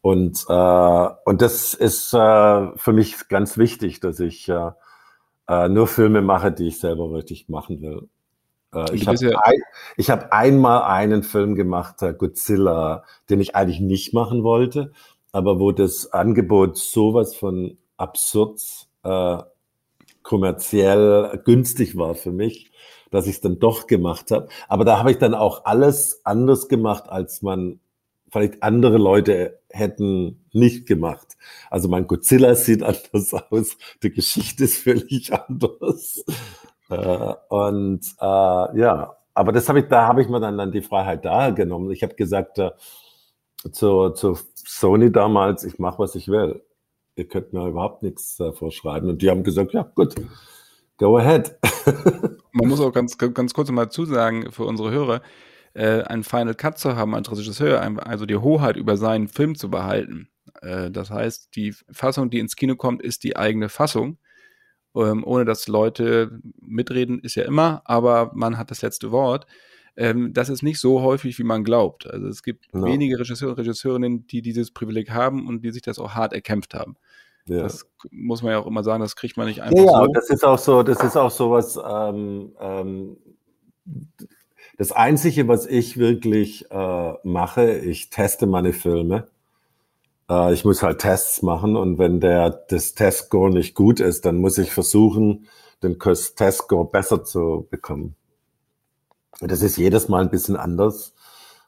[0.02, 4.72] Und, äh, und das ist äh, für mich ganz wichtig, dass ich äh,
[5.48, 8.10] äh, nur Filme mache, die ich selber richtig machen will.
[8.74, 9.60] Äh, ich habe ja ein,
[10.06, 14.92] hab einmal einen Film gemacht, äh, Godzilla, den ich eigentlich nicht machen wollte,
[15.32, 18.62] aber wo das Angebot sowas von absurd
[19.04, 19.38] äh,
[20.24, 22.72] kommerziell günstig war für mich,
[23.12, 24.48] dass ich es dann doch gemacht habe.
[24.68, 27.80] Aber da habe ich dann auch alles anders gemacht, als man
[28.32, 31.36] vielleicht andere Leute hätten nicht gemacht.
[31.70, 36.24] Also mein Godzilla sieht anders aus, die Geschichte ist völlig anders.
[36.90, 40.82] Äh, und äh, ja, aber das habe ich, da habe ich mir dann, dann die
[40.82, 41.92] Freiheit da genommen.
[41.92, 42.72] Ich habe gesagt äh,
[43.72, 46.64] zu, zu Sony damals, ich mache, was ich will.
[47.16, 49.10] Ihr könnt mir überhaupt nichts äh, vorschreiben.
[49.10, 50.16] Und die haben gesagt, ja gut,
[50.98, 51.58] go ahead.
[52.52, 55.22] Man muss auch ganz, ganz kurz mal zusagen für unsere Hörer,
[55.74, 59.70] äh, einen Final Cut zu haben als Regisseur, also die Hoheit über seinen Film zu
[59.70, 60.30] behalten.
[60.62, 64.18] Äh, das heißt, die Fassung, die ins Kino kommt, ist die eigene Fassung.
[64.96, 69.48] Ähm, ohne dass Leute mitreden, ist ja immer, aber man hat das letzte Wort.
[69.96, 72.08] Ähm, das ist nicht so häufig, wie man glaubt.
[72.08, 72.84] Also es gibt ja.
[72.84, 76.76] wenige Regisseure und Regisseurinnen, die dieses Privileg haben und die sich das auch hart erkämpft
[76.76, 76.96] haben.
[77.48, 77.64] Ja.
[77.64, 80.08] Das muss man ja auch immer sagen, das kriegt man nicht einfach ja, so.
[80.14, 83.18] Das ist auch so, das ist auch so was, ähm, ähm,
[84.78, 89.28] das Einzige, was ich wirklich äh, mache, ich teste meine Filme.
[90.30, 94.38] Äh, ich muss halt Tests machen und wenn der das Testscore nicht gut ist, dann
[94.38, 95.48] muss ich versuchen,
[95.84, 98.16] den Testscore besser zu bekommen.
[99.42, 101.14] Und das ist jedes Mal ein bisschen anders.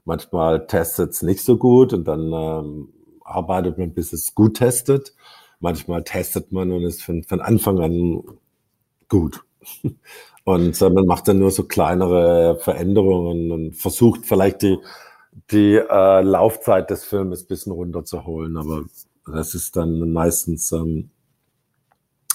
[0.06, 5.14] Manchmal testet es nicht so gut und dann ähm, arbeitet man, bis es gut testet.
[5.60, 8.24] Manchmal testet man und ist von, von Anfang an
[9.10, 9.44] gut.
[10.46, 14.78] Und äh, man macht dann nur so kleinere Veränderungen und versucht vielleicht die,
[15.52, 18.56] die äh, Laufzeit des Filmes ein bisschen runterzuholen.
[18.56, 18.84] Aber
[19.26, 21.10] das ist dann meistens ähm,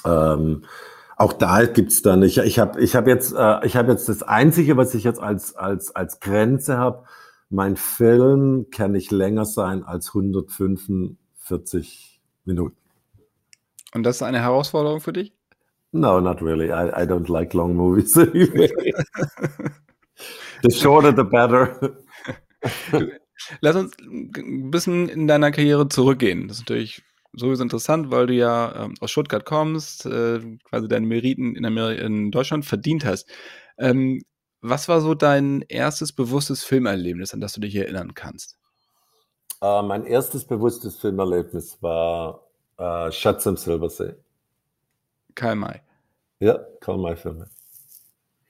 [0.05, 0.65] ähm,
[1.17, 4.23] auch da gibt's dann, ich, ich habe ich hab jetzt, äh, ich hab jetzt das
[4.23, 7.05] Einzige, was ich jetzt als, als, als Grenze habe,
[7.51, 12.77] mein Film kann nicht länger sein als 145 Minuten.
[13.93, 15.35] Und das ist eine Herausforderung für dich?
[15.93, 16.71] No, not really.
[16.71, 18.71] I, I don't like long movies anyway.
[20.63, 21.97] the shorter, the better.
[23.61, 26.49] Lass uns ein bisschen in deiner Karriere zurückgehen.
[26.49, 31.07] Das ist natürlich sowieso interessant, weil du ja ähm, aus Stuttgart kommst, äh, quasi deine
[31.07, 33.29] Meriten in, Amer in Deutschland verdient hast.
[33.79, 34.23] Ähm,
[34.61, 38.59] was war so dein erstes bewusstes Filmerlebnis, an das du dich erinnern kannst?
[39.63, 42.47] Uh, mein erstes bewusstes Filmerlebnis war
[42.79, 44.15] uh, Schatz im Silbersee.
[45.41, 45.81] Karl May.
[46.39, 47.47] Ja, Karl May-Filme.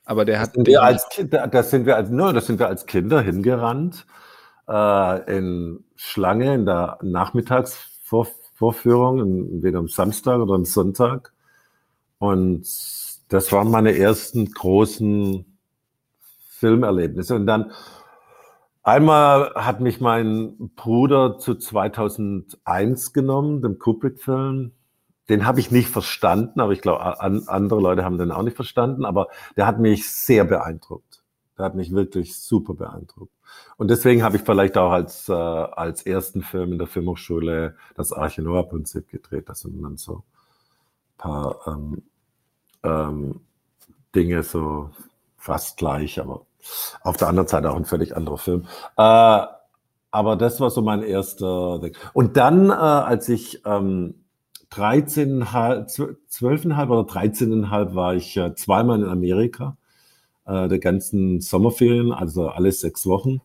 [0.05, 0.48] Aber der hat.
[0.48, 3.20] Das sind wir als Kinder, das sind wir als, no, das sind wir als Kinder
[3.20, 4.07] hingerannt
[4.68, 11.33] äh, in Schlange in der Nachmittagsvorführung, entweder am Samstag oder am Sonntag.
[12.18, 12.66] Und
[13.29, 15.44] das waren meine ersten großen
[16.48, 17.37] Filmerlebnisse.
[17.37, 17.70] Und dann
[18.83, 24.72] einmal hat mich mein Bruder zu 2001 genommen, dem Kubrick-Film
[25.30, 28.56] den habe ich nicht verstanden, aber ich glaube, an, andere Leute haben den auch nicht
[28.56, 31.22] verstanden, aber der hat mich sehr beeindruckt.
[31.56, 33.32] Der hat mich wirklich super beeindruckt.
[33.76, 38.12] Und deswegen habe ich vielleicht auch als, äh, als ersten Film in der Filmhochschule das
[38.12, 39.48] Arche Noah-Prinzip gedreht.
[39.48, 40.24] Das sind dann so
[41.16, 42.02] paar ähm,
[42.82, 43.40] ähm,
[44.14, 44.90] Dinge so
[45.36, 46.46] fast gleich, aber
[47.02, 48.66] auf der anderen Seite auch ein völlig anderer Film.
[48.96, 49.46] Äh,
[50.12, 51.96] aber das war so mein erster Ding.
[52.14, 54.14] Und dann, äh, als ich ähm,
[54.72, 59.76] 13,5, 12,5 oder 13,5 war ich äh, zweimal in Amerika,
[60.46, 63.40] äh, der ganzen Sommerferien, also alle sechs Wochen.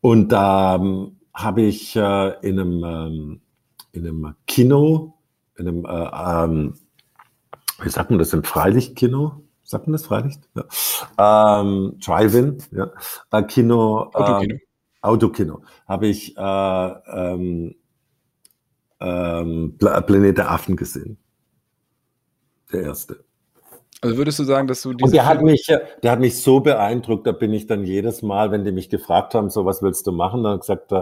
[0.00, 3.40] Und da ähm, habe ich äh, in, einem, ähm,
[3.92, 5.14] in einem Kino,
[5.56, 6.74] in einem, äh, ähm,
[7.80, 9.42] wie sagt man das, im Freilichtkino?
[9.62, 10.48] Sagt man das Freilicht?
[10.54, 11.60] Ja.
[11.60, 12.90] Ähm, Drive-In, ja.
[13.32, 14.10] Äh, Kino.
[14.12, 14.54] Autokino.
[14.54, 14.60] Äh,
[15.00, 15.62] Autokino.
[15.88, 17.70] Habe ich äh,
[19.00, 21.18] ähm, ähm, Planet der Affen gesehen.
[22.72, 23.24] Der erste.
[24.00, 25.06] Also würdest du sagen, dass du diese.
[25.06, 28.50] Und der hat mich, der hat mich so beeindruckt, da bin ich dann jedes Mal,
[28.50, 30.92] wenn die mich gefragt haben, so was willst du machen, dann gesagt,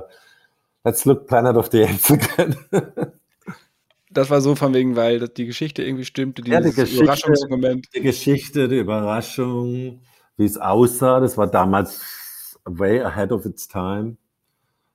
[0.84, 2.56] let's look Planet of the Apes again.
[4.14, 7.88] Das war so von wegen, weil die Geschichte irgendwie stimmte, dieses ja, die Geschichte, Überraschungsmoment.
[7.96, 10.02] Die Geschichte, die Überraschung,
[10.36, 14.16] wie es aussah, das war damals way ahead of its time.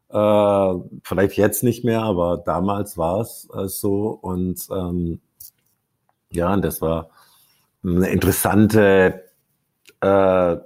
[0.10, 4.10] Äh, vielleicht jetzt nicht mehr, aber damals war es äh, so.
[4.10, 5.22] Und ähm,
[6.32, 7.10] ja, und das war
[7.84, 9.24] eine interessante
[10.02, 10.58] äh,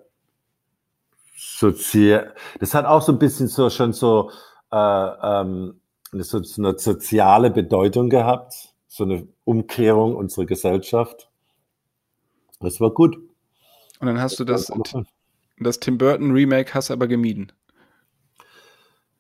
[1.36, 2.34] sozial.
[2.60, 4.32] Das hat auch so ein bisschen so schon so
[4.71, 5.79] äh, ähm,
[6.13, 11.29] eine, so eine soziale Bedeutung gehabt, so eine Umkehrung unserer Gesellschaft.
[12.60, 13.17] Das war gut.
[13.99, 14.71] Und dann hast du das,
[15.60, 17.51] das Tim Burton Remake hast aber gemieden.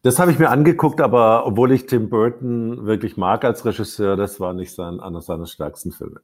[0.03, 4.39] Das habe ich mir angeguckt, aber obwohl ich Tim Burton wirklich mag als Regisseur, das
[4.41, 6.19] war nicht sein, einer seiner stärksten Filme.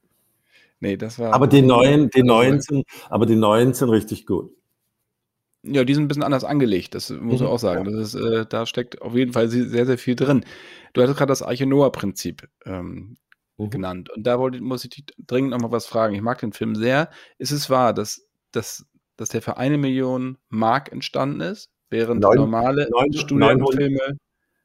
[0.82, 1.34] Nee, das war.
[1.34, 4.52] Aber die neuen, die neuen sind, aber die neuen sind richtig gut.
[5.64, 7.86] Ja, die sind ein bisschen anders angelegt, das muss man mhm, auch sagen.
[7.86, 7.92] Ja.
[7.92, 10.46] Das ist, äh, da steckt auf jeden Fall sehr, sehr viel drin.
[10.94, 13.18] Du hattest gerade das Arche Noah-Prinzip ähm,
[13.58, 13.70] mhm.
[13.70, 14.10] genannt.
[14.10, 16.16] Und da wollte, muss ich dich dringend noch mal was fragen.
[16.16, 17.10] Ich mag den Film sehr.
[17.38, 21.70] Ist es wahr, dass, dass, dass der für eine Million Mark entstanden ist?
[21.90, 24.18] Während Neun, normale neun, Studienfilme.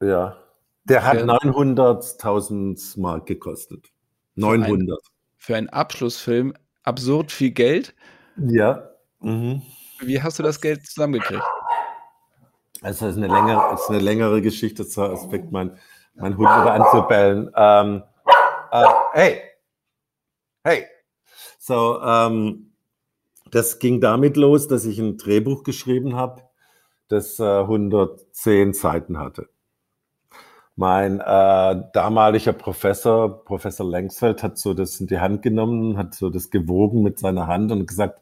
[0.02, 0.36] Ja.
[0.84, 3.86] Der hat 900.000 Mark gekostet.
[4.34, 4.68] 900.
[4.68, 4.98] Für, ein,
[5.38, 7.94] für einen Abschlussfilm absurd viel Geld.
[8.36, 8.90] Ja.
[9.20, 9.62] Mhm.
[10.00, 11.42] Wie hast du das Geld zusammengekriegt?
[12.82, 14.84] Also, das ist eine längere, ist eine längere Geschichte.
[14.84, 15.78] Das fängt mein,
[16.14, 17.50] mein Hund wieder anzubellen.
[17.56, 18.02] Ähm,
[18.70, 19.40] äh, hey!
[20.62, 20.84] Hey!
[21.58, 22.72] So, ähm,
[23.50, 26.42] das ging damit los, dass ich ein Drehbuch geschrieben habe
[27.08, 29.48] das äh, 110 Seiten hatte.
[30.76, 36.30] mein äh, damaliger Professor, Professor Lengsfeld, hat so das in die Hand genommen, hat so
[36.30, 38.20] das gewogen mit seiner Hand und gesagt,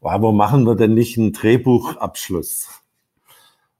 [0.00, 2.82] wo machen wir denn nicht einen Drehbuchabschluss?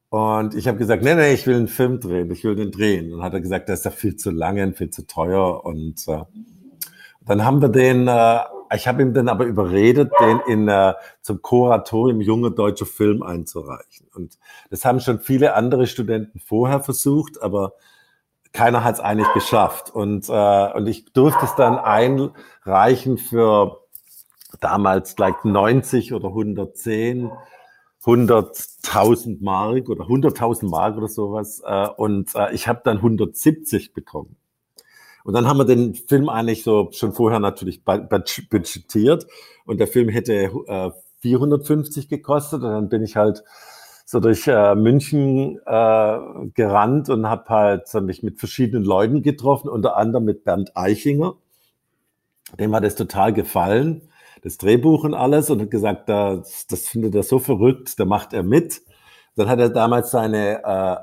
[0.08, 3.14] Und ich habe gesagt, nee, nee, ich will einen Film drehen, ich will den drehen.
[3.14, 5.64] Und hat er gesagt, das ist ja viel zu lange, viel zu teuer.
[5.64, 6.22] Und äh,
[7.22, 8.40] dann haben wir den, äh,
[8.74, 14.08] ich habe ihm dann aber überredet, den in äh, zum Kuratorium Junge Deutsche Film einzureichen.
[14.14, 14.38] Und
[14.70, 17.74] das haben schon viele andere Studenten vorher versucht, aber
[18.52, 19.90] keiner hat es eigentlich geschafft.
[19.90, 23.80] Und, äh, und ich durfte es dann einreichen für
[24.60, 27.30] damals gleich 90 oder 110
[28.04, 31.62] 100.000 Mark oder 100.000 Mark oder sowas.
[31.64, 34.36] Äh, und äh, ich habe dann 170 bekommen.
[35.24, 39.26] Und dann haben wir den Film eigentlich so schon vorher natürlich budgetiert.
[39.64, 42.62] Und der Film hätte äh, 450 gekostet.
[42.62, 43.44] Und dann bin ich halt
[44.04, 46.18] so durch äh, München äh,
[46.54, 51.34] gerannt und habe halt mich mit verschiedenen Leuten getroffen, unter anderem mit Bernd Eichinger.
[52.58, 54.08] Dem hat es total gefallen
[54.42, 58.32] das Drehbuch und alles und hat gesagt, das, das findet er so verrückt, da macht
[58.32, 58.82] er mit.
[59.36, 60.96] Dann hat er damals seine äh,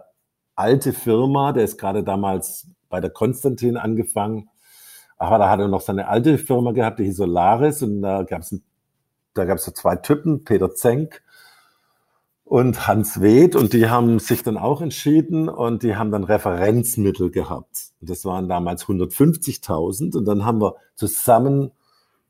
[0.56, 4.50] alte Firma, der ist gerade damals bei der Konstantin angefangen,
[5.18, 8.42] aber da hat er noch seine alte Firma gehabt, die hieß Solaris und da gab
[8.42, 8.60] es
[9.34, 11.22] da gab's so zwei Typen, Peter Zenk
[12.44, 17.30] und Hans Weth und die haben sich dann auch entschieden und die haben dann Referenzmittel
[17.30, 17.92] gehabt.
[18.02, 21.72] Und das waren damals 150.000 und dann haben wir zusammen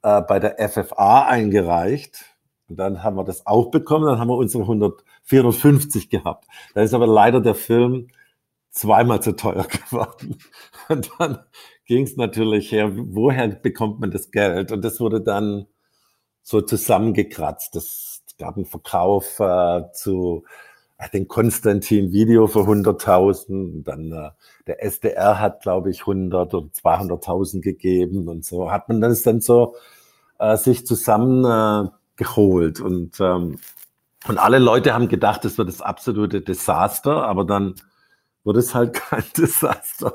[0.04, 2.26] äh, bei der FFA eingereicht.
[2.68, 6.46] Und dann haben wir das auch bekommen, dann haben wir unsere 100, 450 gehabt.
[6.76, 8.08] Da ist aber leider der Film
[8.80, 10.38] zweimal zu teuer geworden.
[10.88, 11.40] Und dann
[11.86, 14.72] ging es natürlich her, woher bekommt man das Geld?
[14.72, 15.66] Und das wurde dann
[16.42, 17.76] so zusammengekratzt.
[17.76, 20.44] Es gab einen Verkauf äh, zu
[21.14, 23.84] den Konstantin Video für 100.000.
[23.84, 24.30] Dann äh,
[24.68, 29.42] der SDR hat, glaube ich, 100 oder 200.000 gegeben und so hat man das dann
[29.42, 29.76] so
[30.40, 31.90] äh, sich zusammen äh,
[32.82, 33.60] und ähm,
[34.28, 37.76] und alle Leute haben gedacht, das wird das absolute Desaster, aber dann
[38.44, 40.14] wurde es halt kein Desaster.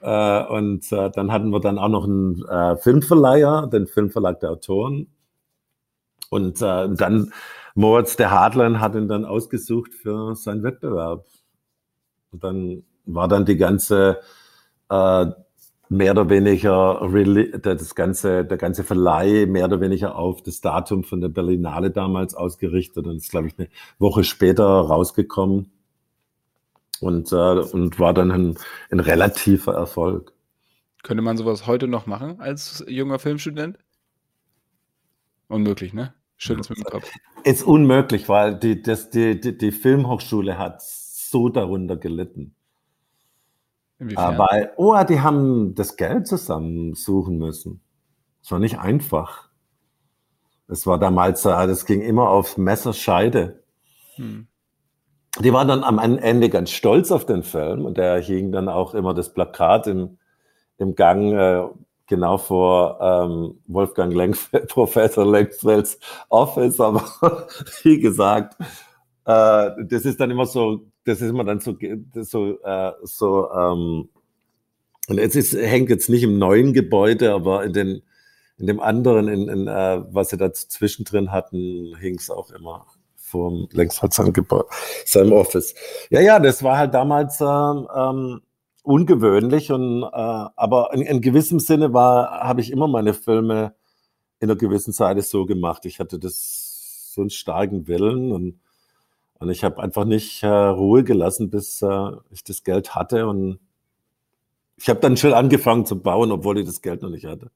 [0.00, 4.50] Äh, und äh, dann hatten wir dann auch noch einen äh, Filmverleiher, den Filmverlag der
[4.50, 5.08] Autoren.
[6.30, 7.32] Und äh, dann
[7.74, 11.26] Moritz der Hadlern hat ihn dann ausgesucht für seinen Wettbewerb.
[12.32, 14.20] Und dann war dann die ganze
[14.88, 15.26] äh,
[15.88, 17.00] mehr oder weniger
[17.60, 22.34] das ganze, der ganze Verleih mehr oder weniger auf das Datum von der Berlinale damals
[22.34, 25.72] ausgerichtet und ist, glaube ich, eine Woche später rausgekommen
[27.00, 28.58] und, äh, und war dann ein,
[28.90, 30.32] ein relativer Erfolg.
[31.02, 33.78] Könnte man sowas heute noch machen als junger Filmstudent?
[35.48, 36.14] Unmöglich, ne?
[36.36, 37.10] Schüttelst mit dem Kopf.
[37.44, 42.54] Ist unmöglich, weil die, das, die, die, die Filmhochschule hat so darunter gelitten.
[43.98, 44.34] Inwiefern?
[44.34, 47.82] Aber, oh, die haben das Geld zusammensuchen müssen.
[48.42, 49.50] Es war nicht einfach.
[50.68, 53.62] Es war damals, äh, das ging immer auf Messerscheide.
[54.14, 54.46] Hm.
[55.38, 58.94] Die waren dann am Ende ganz stolz auf den Film und der hing dann auch
[58.94, 60.18] immer das Plakat im,
[60.78, 61.62] im Gang äh,
[62.06, 67.04] genau vor ähm, Wolfgang Lengsfeld, Professor Lengsfelds Office, aber
[67.82, 68.56] wie gesagt,
[69.24, 71.76] äh, das ist dann immer so, das ist immer dann so,
[72.14, 74.08] so, äh, so ähm,
[75.08, 78.02] und jetzt ist, hängt jetzt nicht im neuen Gebäude, aber in den
[78.58, 82.86] in dem anderen, in, in äh, was sie da zwischendrin hatten, hing es auch immer
[83.30, 85.74] vor Längsfeld seinem Office.
[86.10, 88.40] Ja, ja, das war halt damals ähm, ähm,
[88.82, 93.74] ungewöhnlich und äh, aber in, in gewissem Sinne war habe ich immer meine Filme
[94.40, 95.84] in einer gewissen Seite so gemacht.
[95.86, 98.60] Ich hatte das so einen starken Willen und
[99.38, 103.58] und ich habe einfach nicht äh, Ruhe gelassen, bis äh, ich das Geld hatte und
[104.76, 107.50] ich habe dann schon angefangen zu bauen, obwohl ich das Geld noch nicht hatte.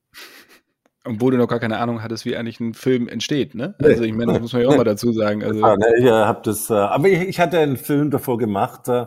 [1.07, 3.75] Obwohl du noch gar keine Ahnung hattest, wie eigentlich ein Film entsteht, ne?
[3.83, 5.45] Also ich meine, das muss man ja auch mal dazu sagen.
[5.45, 5.61] Also.
[5.61, 8.89] Ja, ne, ich äh, habe das, äh, aber ich, ich, hatte einen Film davor gemacht,
[8.89, 9.07] äh,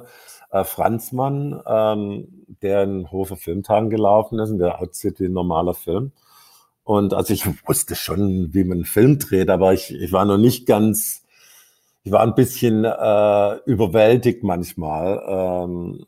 [0.52, 5.74] äh, Franzmann, ähm, der in Hofer Filmtagen gelaufen ist, und der aussieht wie ein normaler
[5.74, 6.12] Film.
[6.84, 10.38] Und also ich wusste schon, wie man einen Film dreht, aber ich, ich war noch
[10.38, 11.26] nicht ganz,
[12.04, 15.22] ich war ein bisschen äh, überwältigt manchmal.
[15.28, 16.06] Ähm,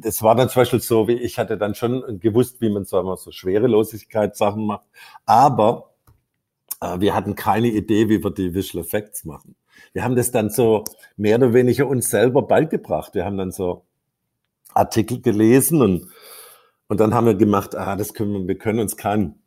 [0.00, 2.98] das war dann zum Beispiel so, wie ich hatte dann schon gewusst, wie man so,
[2.98, 4.86] immer so Schwerelosigkeit-Sachen macht,
[5.26, 5.94] aber
[6.80, 9.56] äh, wir hatten keine Idee, wie wir die Visual Effects machen
[9.92, 10.84] wir haben das dann so
[11.16, 13.14] mehr oder weniger uns selber beigebracht.
[13.14, 13.84] Wir haben dann so
[14.74, 16.08] Artikel gelesen und,
[16.88, 19.40] und dann haben wir gemacht, ah, das können wir, wir können uns keinen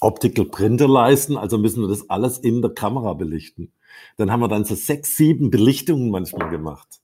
[0.00, 3.72] Optical Printer leisten, also müssen wir das alles in der Kamera belichten.
[4.16, 7.01] Dann haben wir dann so sechs, sieben Belichtungen manchmal gemacht.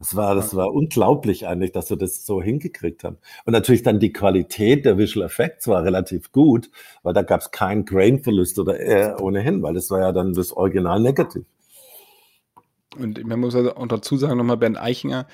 [0.00, 3.18] Das war, das war unglaublich eigentlich, dass wir das so hingekriegt haben.
[3.44, 6.70] Und natürlich dann die Qualität der Visual Effects war relativ gut,
[7.02, 10.52] weil da gab es keinen Grain-Verlust oder äh, ohnehin, weil das war ja dann das
[10.52, 11.44] Original negativ.
[12.98, 15.26] Und man muss also auch dazu sagen, nochmal Bernd Eichinger,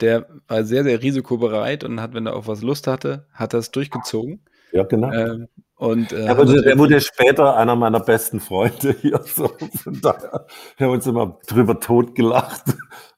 [0.00, 3.70] der war sehr, sehr risikobereit und hat, wenn er auf was Lust hatte, hat es
[3.70, 4.40] durchgezogen.
[4.72, 5.12] Ja, genau.
[5.12, 9.20] Ähm, und, äh, der, wurde, der wurde später einer meiner besten Freunde hier.
[9.26, 9.48] So.
[9.84, 10.46] Von daher haben
[10.78, 12.64] wir uns immer drüber totgelacht.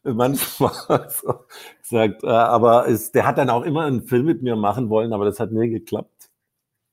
[0.05, 0.73] Manchmal
[1.11, 1.45] so
[1.81, 2.25] gesagt.
[2.25, 5.25] Äh, aber es, der hat dann auch immer einen Film mit mir machen wollen, aber
[5.25, 6.31] das hat nie geklappt.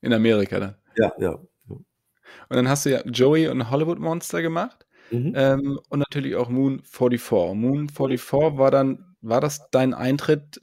[0.01, 0.75] In Amerika dann?
[0.97, 1.39] Ja, ja.
[2.49, 4.85] Und dann hast du ja Joey und Hollywood Monster gemacht.
[5.11, 5.33] Mhm.
[5.35, 7.55] Ähm, und natürlich auch Moon 44.
[7.55, 10.59] Moon 44 war dann, war das dein Eintritt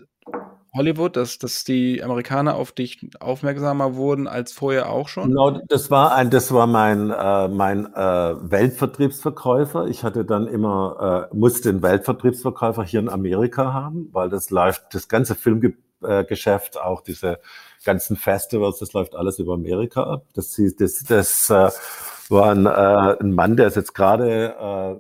[0.74, 5.28] Hollywood, dass, dass die Amerikaner auf dich aufmerksamer wurden als vorher auch schon?
[5.28, 9.86] Genau, das war ein, das war mein, äh, mein äh, Weltvertriebsverkäufer.
[9.88, 14.94] Ich hatte dann immer, äh, musste einen Weltvertriebsverkäufer hier in Amerika haben, weil das läuft,
[14.94, 17.38] das ganze Filmgeschäft, auch diese
[17.84, 20.24] ganzen Festivals, das läuft alles über Amerika ab.
[20.34, 21.70] Das, das, das äh,
[22.30, 24.96] war ein, äh, ein Mann, der ist jetzt gerade äh,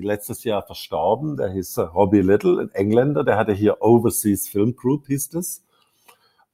[0.00, 1.36] letztes Jahr verstorben.
[1.36, 3.24] Der hieß Robbie Little, ein Engländer.
[3.24, 5.64] Der hatte hier Overseas Film Group, hieß das.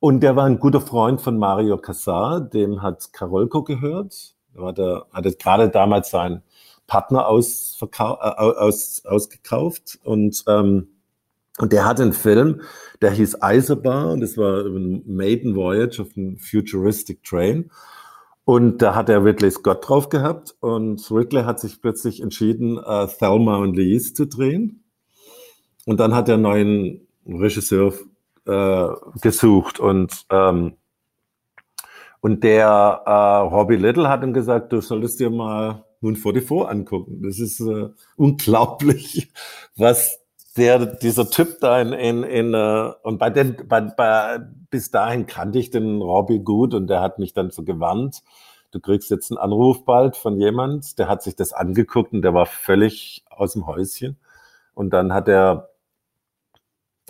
[0.00, 4.34] Und der war ein guter Freund von Mario Casar, dem hat Karolko gehört.
[4.54, 6.42] Er hatte, hatte gerade damals seinen
[6.86, 10.88] Partner äh, aus, ausgekauft und, ähm,
[11.58, 12.62] und der hatte einen Film,
[13.02, 17.70] der hieß Eisenbar und das war ein Maiden Voyage of a Futuristic Train.
[18.44, 23.06] Und da hat er Ridley Scott drauf gehabt und Ridley hat sich plötzlich entschieden, äh,
[23.06, 24.84] Thelma und Louise zu drehen.
[25.86, 27.92] Und dann hat er einen neuen Regisseur
[28.46, 28.88] äh,
[29.20, 30.74] gesucht und ähm,
[32.20, 37.22] und der äh, Robbie Little hat ihm gesagt, du solltest dir mal Moon 44 angucken.
[37.22, 39.32] Das ist äh, unglaublich,
[39.76, 40.19] was
[40.60, 44.38] der, dieser Typ da in, in, in uh, und bei den, bei, bei,
[44.70, 48.22] bis dahin kannte ich den Robbie gut und der hat mich dann so gewarnt.
[48.70, 52.34] Du kriegst jetzt einen Anruf bald von jemand, der hat sich das angeguckt und der
[52.34, 54.16] war völlig aus dem Häuschen.
[54.74, 55.70] Und dann hat er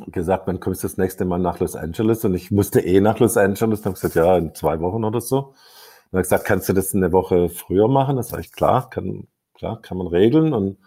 [0.07, 2.24] gesagt, wann kommst du das nächste Mal nach Los Angeles?
[2.24, 3.82] Und ich musste eh nach Los Angeles.
[3.82, 5.55] Dann habe gesagt, ja, in zwei Wochen oder so.
[6.11, 8.16] Und hat gesagt, kannst du das eine Woche früher machen?
[8.16, 10.53] Das sage ich, klar, kann, klar, kann man regeln.
[10.55, 10.78] Und,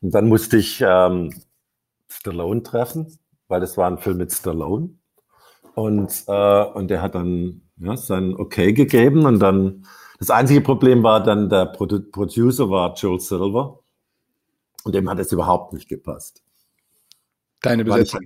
[0.00, 1.34] und dann musste ich ähm,
[2.08, 4.90] Stallone treffen, weil das war ein Film mit Stallone.
[5.74, 9.26] Und, äh, und der hat dann ja, sein Okay gegeben.
[9.26, 9.86] Und dann,
[10.18, 13.80] das einzige Problem war dann, der Produ Producer war Joel Silver.
[14.84, 16.42] Und dem hat es überhaupt nicht gepasst.
[17.62, 18.20] Deine Besetzung?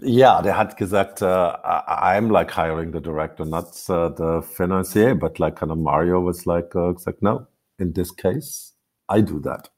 [0.00, 5.38] Ja, der hat gesagt, uh, I'm like hiring the director, not uh, the financier, but
[5.38, 7.46] like kind of Mario was like, uh, gesagt, no,
[7.78, 8.74] in this case,
[9.08, 9.70] I do that.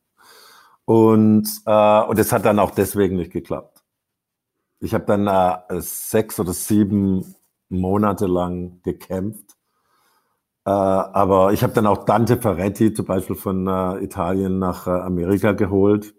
[0.85, 3.83] Und, äh, und es hat dann auch deswegen nicht geklappt.
[4.80, 7.37] Ich habe dann äh, sechs oder sieben
[7.68, 9.57] Monate lang gekämpft.
[10.64, 14.91] Äh, aber ich habe dann auch Dante Ferretti zum Beispiel von äh, Italien nach äh,
[14.91, 16.14] Amerika geholt.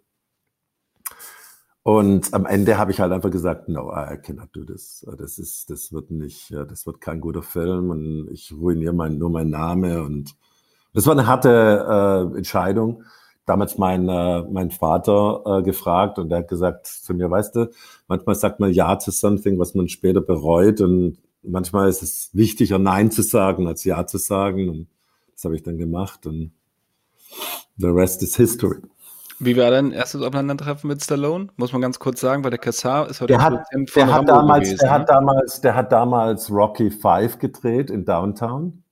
[1.84, 5.06] Und am Ende habe ich halt einfach gesagt, no, I cannot do this.
[5.18, 9.30] Das ist, das wird nicht, das wird kein guter Film und ich ruiniere mein, nur
[9.30, 10.36] meinen Namen und
[10.94, 13.04] das war eine harte äh, Entscheidung
[13.46, 17.72] damals mein, äh, mein Vater äh, gefragt und der hat gesagt zu mir, weißt du,
[18.08, 22.80] manchmal sagt man Ja zu something, was man später bereut und manchmal ist es wichtiger,
[22.80, 24.88] Nein zu sagen, als Ja zu sagen und
[25.34, 26.52] das habe ich dann gemacht und
[27.78, 28.82] the rest is history.
[29.40, 31.50] Wie war dein erstes Aufeinandertreffen mit Stallone?
[31.58, 34.30] Muss man ganz kurz sagen, weil der Kassar ist heute der hat, von der hat
[34.30, 34.94] damals, gewesen, Der ne?
[34.94, 38.84] hat damals, der hat damals Rocky 5 gedreht in Downtown.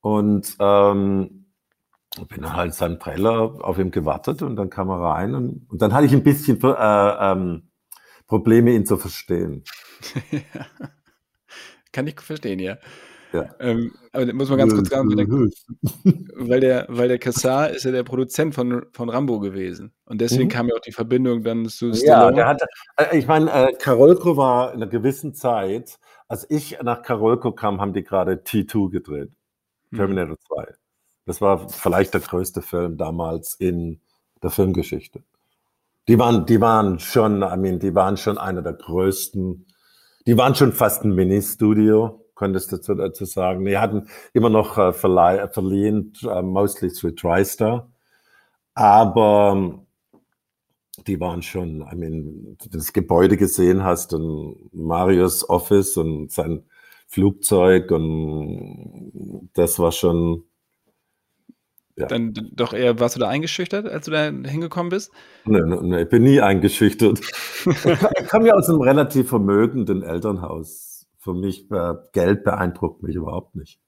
[0.00, 1.37] Und ähm,
[2.26, 5.92] bin halt seinem Trailer auf ihm gewartet und dann kam er rein und, und dann
[5.92, 7.70] hatte ich ein bisschen äh, ähm,
[8.26, 9.64] Probleme, ihn zu verstehen.
[11.92, 12.76] Kann ich verstehen, ja.
[13.32, 13.54] Ja.
[13.60, 15.28] Ähm, aber muss man ganz kurz sagen, weil der,
[16.36, 19.92] weil der, weil der Kassar ist ja der Produzent von, von Rambo gewesen.
[20.06, 20.52] Und deswegen mhm.
[20.52, 22.06] kam ja auch die Verbindung dann zu Stallone.
[22.06, 22.66] Ja, der hatte,
[22.96, 27.80] äh, ich meine, äh, Karolko war in einer gewissen Zeit, als ich nach Karolko kam,
[27.80, 29.30] haben die gerade T2 gedreht.
[29.90, 29.96] Mhm.
[29.96, 30.54] Terminator mhm.
[30.54, 30.74] 2.
[31.28, 34.00] Das war vielleicht der größte Film damals in
[34.42, 35.22] der Filmgeschichte.
[36.08, 39.66] Die waren, die waren schon, I mean, die waren schon einer der größten.
[40.26, 43.66] Die waren schon fast ein Mini-Studio, könntest du dazu sagen.
[43.66, 47.92] Die hatten immer noch äh, verliehen, uh, mostly through TriStar.
[48.72, 49.84] Aber
[51.06, 56.64] die waren schon, I mean, das Gebäude gesehen hast und Marius Office und sein
[57.06, 60.47] Flugzeug und das war schon,
[61.98, 62.06] ja.
[62.06, 65.12] dann doch eher, warst du da eingeschüchtert, als du da hingekommen bist?
[65.44, 67.20] Nee, nee, nee ich bin nie eingeschüchtert.
[67.66, 71.06] ich komme ja aus einem relativ vermögenden Elternhaus.
[71.18, 73.80] Für mich, äh, Geld beeindruckt mich überhaupt nicht.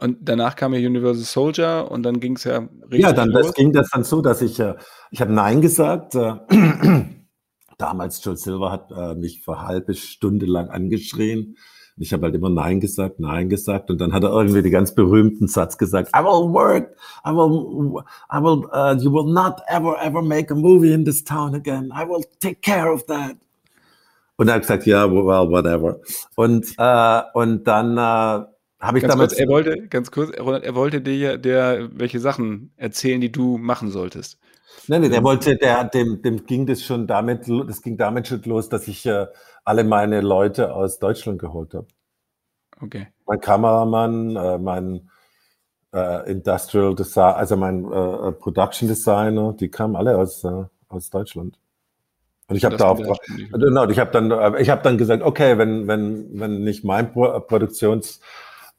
[0.00, 3.00] Und danach kam ja Universal Soldier und dann ging es ja richtig.
[3.00, 4.74] Ja, dann das ging das dann so, dass ich, äh,
[5.10, 6.14] ich habe Nein gesagt.
[6.14, 6.36] Äh,
[7.78, 11.56] damals Joel Silver hat äh, mich für eine halbe Stunde lang angeschrien.
[11.96, 14.94] Ich habe halt immer Nein gesagt, Nein gesagt und dann hat er irgendwie den ganz
[14.94, 19.96] berühmten Satz gesagt, I will work, I will, I will, uh, you will not ever,
[20.02, 21.92] ever make a movie in this town again.
[21.94, 23.36] I will take care of that.
[24.36, 26.00] Und er hat gesagt, ja, yeah, well, whatever.
[26.34, 28.46] Und, äh, und dann äh,
[28.80, 29.32] habe ich ganz damals.
[29.32, 33.90] Kurz, er wollte, ganz kurz, er wollte dir, der, welche Sachen erzählen, die du machen
[33.90, 34.38] solltest.
[34.88, 38.42] Nein, nein, der wollte, der, dem, dem ging das schon damit, das ging damit schon
[38.42, 39.26] los, dass ich äh,
[39.64, 41.86] alle meine Leute aus Deutschland geholt habe.
[42.80, 43.08] Okay.
[43.26, 45.10] Mein Kameramann, äh, mein
[45.92, 51.10] äh, Industrial Design, also mein äh, äh, Production Designer, die kamen alle aus, äh, aus
[51.10, 51.58] Deutschland.
[52.48, 52.98] Und ich habe da auch,
[53.52, 57.38] genau, ich habe dann, ich habe dann gesagt, okay, wenn wenn wenn nicht mein Pro
[57.38, 58.20] Produktions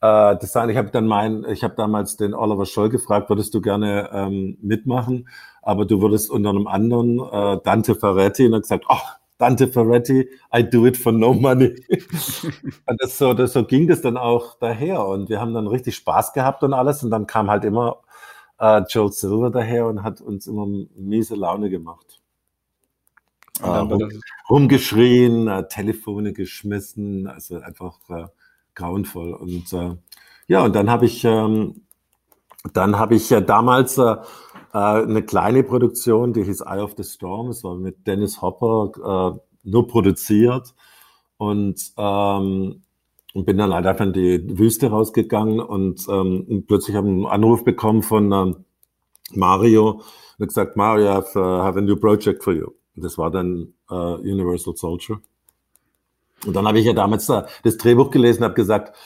[0.01, 0.69] äh, Design.
[0.69, 4.57] Ich habe dann mein, ich habe damals den Oliver Scholl gefragt, würdest du gerne ähm,
[4.61, 5.29] mitmachen?
[5.61, 10.29] Aber du würdest unter einem anderen äh, Dante Ferretti und er gesagt, ach, Dante Ferretti,
[10.55, 11.75] I do it for no money.
[12.85, 15.05] und das so, das, so ging das dann auch daher.
[15.05, 17.03] Und wir haben dann richtig Spaß gehabt und alles.
[17.03, 18.01] Und dann kam halt immer
[18.59, 22.21] äh, Joel Silver daher und hat uns immer miese Laune gemacht.
[23.61, 24.09] Äh, rum,
[24.49, 28.25] rumgeschrien, äh, Telefone geschmissen, also einfach äh,
[28.75, 29.33] grauenvoll.
[29.33, 29.95] Und äh,
[30.47, 31.81] ja, und dann habe ich, ähm,
[32.73, 34.17] dann habe ich ja damals äh, äh,
[34.73, 37.49] eine kleine Produktion, die hieß Eye of the Storm.
[37.49, 40.73] Es war mit Dennis Hopper äh, nur produziert
[41.37, 42.81] und ähm,
[43.33, 47.25] und bin dann halt einfach in die Wüste rausgegangen und, ähm, plötzlich habe ich einen
[47.25, 48.65] Anruf bekommen von ähm,
[49.33, 50.01] Mario
[50.37, 52.67] und gesagt, Mario, I have, uh, have a new project for you.
[52.95, 55.21] Und das war dann uh, Universal Soldier.
[56.45, 58.97] Und dann habe ich ja damals uh, das Drehbuch gelesen, habe gesagt,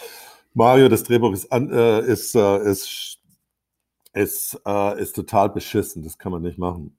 [0.53, 3.14] Mario, das Drehbuch ist, äh, ist, äh, ist
[4.15, 6.97] ist, äh, ist total beschissen, das kann man nicht machen.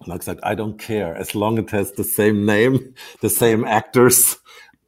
[0.00, 2.94] Und er hat gesagt, I don't care, as long as it has the same name,
[3.20, 4.40] the same actors,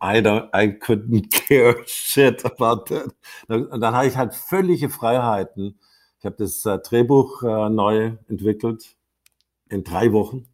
[0.02, 3.14] I don't, I couldn't care shit about that.
[3.48, 5.80] Und dann habe ich halt völlige Freiheiten.
[6.18, 8.96] Ich habe das äh, Drehbuch äh, neu entwickelt
[9.68, 10.46] in drei Wochen.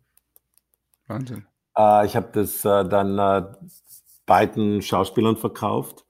[1.06, 1.46] Wahnsinn.
[1.76, 3.52] Äh, ich habe das äh, dann äh,
[4.24, 6.05] beiden Schauspielern verkauft.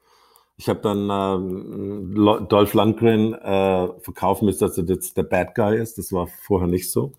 [0.58, 5.76] Ich habe dann ähm, Dolph Lundgren äh, verkaufen müssen, dass er jetzt der Bad Guy
[5.76, 5.98] ist.
[5.98, 7.12] Das war vorher nicht so.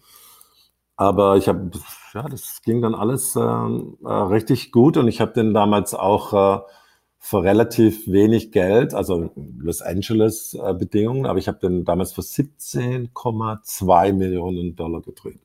[0.96, 1.70] Aber ich habe,
[2.16, 6.34] ja, das ging dann alles äh, äh, richtig gut und ich habe den damals auch
[6.34, 6.62] äh,
[7.20, 12.22] für relativ wenig Geld, also Los Angeles äh, Bedingungen, aber ich habe den damals für
[12.22, 15.40] 17,2 Millionen Dollar gedreht.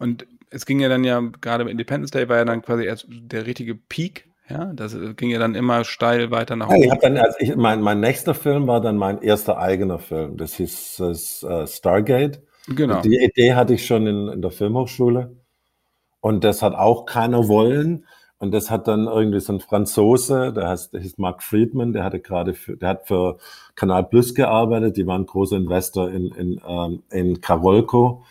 [0.00, 3.06] Und es ging ja dann ja gerade im Independence Day war ja dann quasi erst
[3.08, 6.82] der richtige Peak ja, das äh, ging ja dann immer steil weiter nach oben.
[6.82, 10.36] Ja, ich dann, also ich, mein, mein nächster Film war dann mein erster eigener Film.
[10.36, 12.42] Das hieß das, uh, Stargate.
[12.68, 12.96] Genau.
[12.96, 15.36] Und die Idee hatte ich schon in, in der Filmhochschule.
[16.20, 18.06] Und das hat auch keiner wollen.
[18.38, 22.04] Und das hat dann irgendwie so ein Franzose, der heißt, der hieß Mark Friedman, der
[22.04, 23.38] hatte gerade für, der hat für
[23.76, 28.24] Kanal Plus gearbeitet, die waren großer Investor in, in, ähm, in Carolco.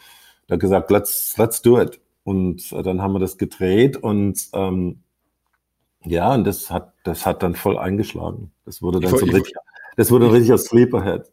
[0.47, 1.99] Der hat gesagt, let's, let's do it.
[2.23, 5.01] Und äh, dann haben wir das gedreht und ähm,
[6.05, 8.51] ja, und das hat, das hat dann voll eingeschlagen.
[8.65, 9.53] Das wurde dann so richtig,
[9.95, 11.31] das wurde ein richtiger Sleeperhead.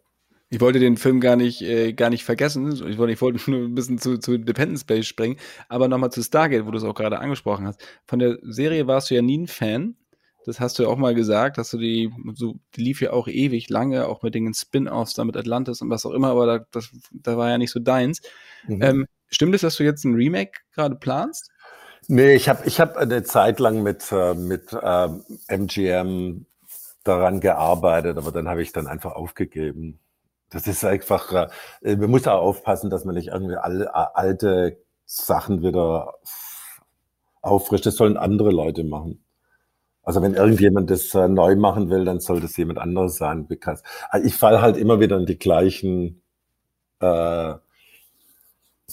[0.50, 2.70] Ich wollte den Film gar nicht, äh, gar nicht vergessen.
[2.72, 5.38] Ich wollte, ich wollte nur ein bisschen zu, zu Dependence Space springen.
[5.68, 7.82] Aber nochmal zu Stargate, wo du es auch gerade angesprochen hast.
[8.04, 9.96] Von der Serie warst du ja nie ein Fan.
[10.44, 13.28] Das hast du ja auch mal gesagt, dass du die, so, die lief ja auch
[13.28, 16.66] ewig lange, auch mit den Spin-Offs da mit Atlantis und was auch immer, aber da,
[16.72, 18.20] das, da war ja nicht so deins.
[18.66, 18.82] Mhm.
[18.82, 21.51] Ähm, stimmt es, dass du jetzt ein Remake gerade planst?
[22.08, 25.08] Nee, ich habe ich hab eine Zeit lang mit, äh, mit äh,
[25.48, 26.46] MGM
[27.04, 30.00] daran gearbeitet, aber dann habe ich dann einfach aufgegeben.
[30.50, 31.48] Das ist einfach,
[31.82, 36.14] äh, man muss auch aufpassen, dass man nicht irgendwie alle, alte Sachen wieder
[37.42, 37.86] auffrischt.
[37.86, 39.24] Das sollen andere Leute machen.
[40.02, 43.48] Also wenn irgendjemand das äh, neu machen will, dann soll das jemand anderes sein.
[44.24, 46.22] Ich falle halt immer wieder in die gleichen
[47.00, 47.54] äh,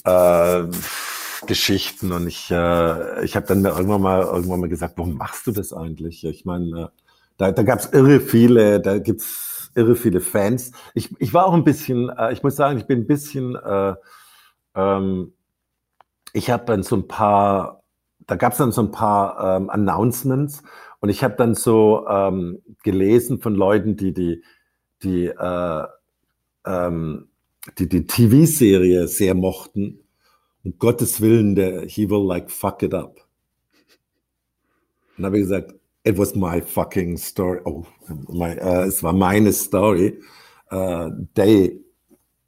[0.04, 0.64] äh,
[1.46, 5.52] Geschichten und ich, äh, ich habe dann irgendwann mal irgendwann mal gesagt, warum machst du
[5.52, 6.24] das eigentlich?
[6.24, 6.88] Ich meine, äh,
[7.38, 10.72] da, da gab es irre viele, da gibt's irre viele Fans.
[10.94, 13.94] Ich, ich war auch ein bisschen, äh, ich muss sagen, ich bin ein bisschen, äh,
[14.74, 15.32] ähm,
[16.32, 17.82] ich habe dann so ein paar,
[18.26, 20.62] da gab es dann so ein paar ähm, Announcements
[21.00, 24.44] und ich habe dann so ähm, gelesen von Leuten, die die
[25.02, 25.84] die äh,
[26.66, 27.28] ähm,
[27.78, 30.00] die, die TV-Serie sehr mochten.
[30.64, 33.20] Um Gottes Willen, der He will like fuck it up.
[35.16, 37.60] Und habe ich gesagt, it was my fucking story.
[37.64, 37.86] Oh,
[38.28, 40.18] my, uh, es war meine Story.
[40.70, 41.78] Uh, they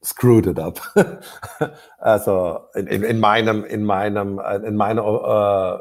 [0.02, 0.80] screwed it up.
[1.98, 5.78] also in, in, in, meinem, in meinem, in meiner, uh,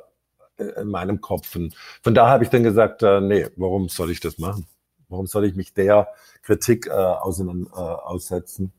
[0.57, 1.55] in meinem Kopf.
[1.55, 4.67] Und von da habe ich dann gesagt, nee, warum soll ich das machen?
[5.09, 6.07] Warum soll ich mich der
[6.43, 8.71] Kritik aussetzen?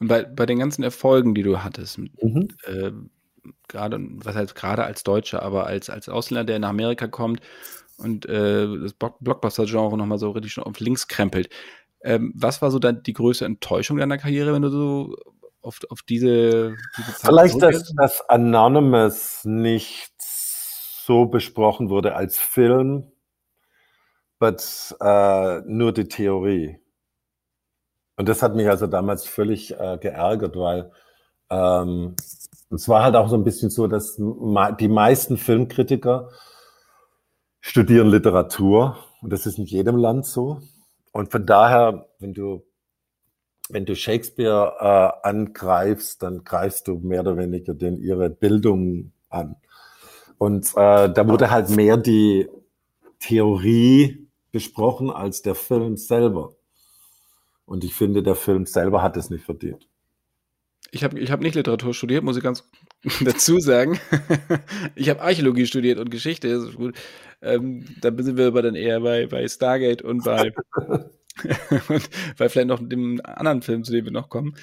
[0.00, 2.48] Und bei, bei den ganzen Erfolgen, die du hattest, mhm.
[2.64, 2.90] äh,
[3.68, 7.40] gerade, was heißt gerade als Deutscher, aber als, als Ausländer, der nach Amerika kommt
[7.96, 11.48] und äh, das Blockbuster-Genre nochmal so richtig auf links krempelt.
[12.02, 15.16] Ähm, was war so dann die größte Enttäuschung deiner Karriere, wenn du so
[15.62, 23.10] auf, auf diese, diese Zeit Vielleicht, dass das Anonymous nicht so besprochen wurde als Film,
[24.38, 26.78] but uh, nur die Theorie.
[28.16, 30.92] Und das hat mich also damals völlig äh, geärgert, weil
[31.50, 32.14] ähm,
[32.70, 36.30] es war halt auch so ein bisschen so, dass die meisten Filmkritiker
[37.60, 40.60] studieren Literatur und das ist in jedem Land so.
[41.12, 42.64] Und von daher, wenn du
[43.70, 49.56] wenn du Shakespeare äh, angreifst, dann greifst du mehr oder weniger den ihre Bildung an.
[50.38, 52.48] Und äh, da wurde halt mehr die
[53.20, 56.52] Theorie besprochen als der Film selber.
[57.66, 59.88] Und ich finde, der Film selber hat es nicht verdient.
[60.90, 62.68] Ich habe ich hab nicht Literatur studiert, muss ich ganz
[63.20, 63.98] dazu sagen.
[64.94, 66.96] ich habe Archäologie studiert und Geschichte, das ist gut.
[67.42, 70.52] Ähm, da sind wir aber dann eher bei, bei Stargate und bei,
[71.88, 74.56] und bei vielleicht noch dem anderen Film, zu dem wir noch kommen.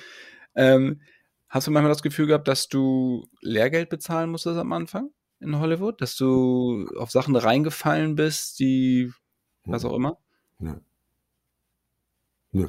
[0.55, 1.01] Ähm,
[1.49, 6.01] hast du manchmal das Gefühl gehabt, dass du Lehrgeld bezahlen musstest am Anfang in Hollywood?
[6.01, 9.11] Dass du auf Sachen reingefallen bist, die
[9.65, 10.17] was auch immer?
[10.59, 10.75] Nö.
[12.51, 12.67] Nö.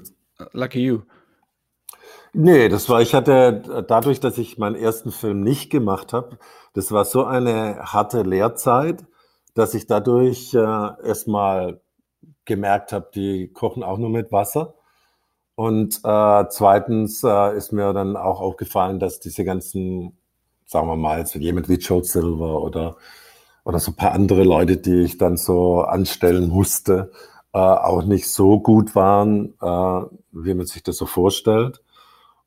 [0.52, 1.02] Lucky you.
[2.34, 6.38] Nee, das war, ich hatte dadurch, dass ich meinen ersten Film nicht gemacht habe,
[6.72, 9.04] das war so eine harte Lehrzeit,
[9.54, 11.82] dass ich dadurch äh, erstmal
[12.44, 14.74] gemerkt habe, die kochen auch nur mit Wasser.
[15.54, 20.16] Und äh, zweitens äh, ist mir dann auch aufgefallen, dass diese ganzen,
[20.64, 22.96] sagen wir mal, so jemand wie Joe Silver oder,
[23.64, 27.12] oder so ein paar andere Leute, die ich dann so anstellen musste,
[27.52, 31.82] äh, auch nicht so gut waren, äh, wie man sich das so vorstellt.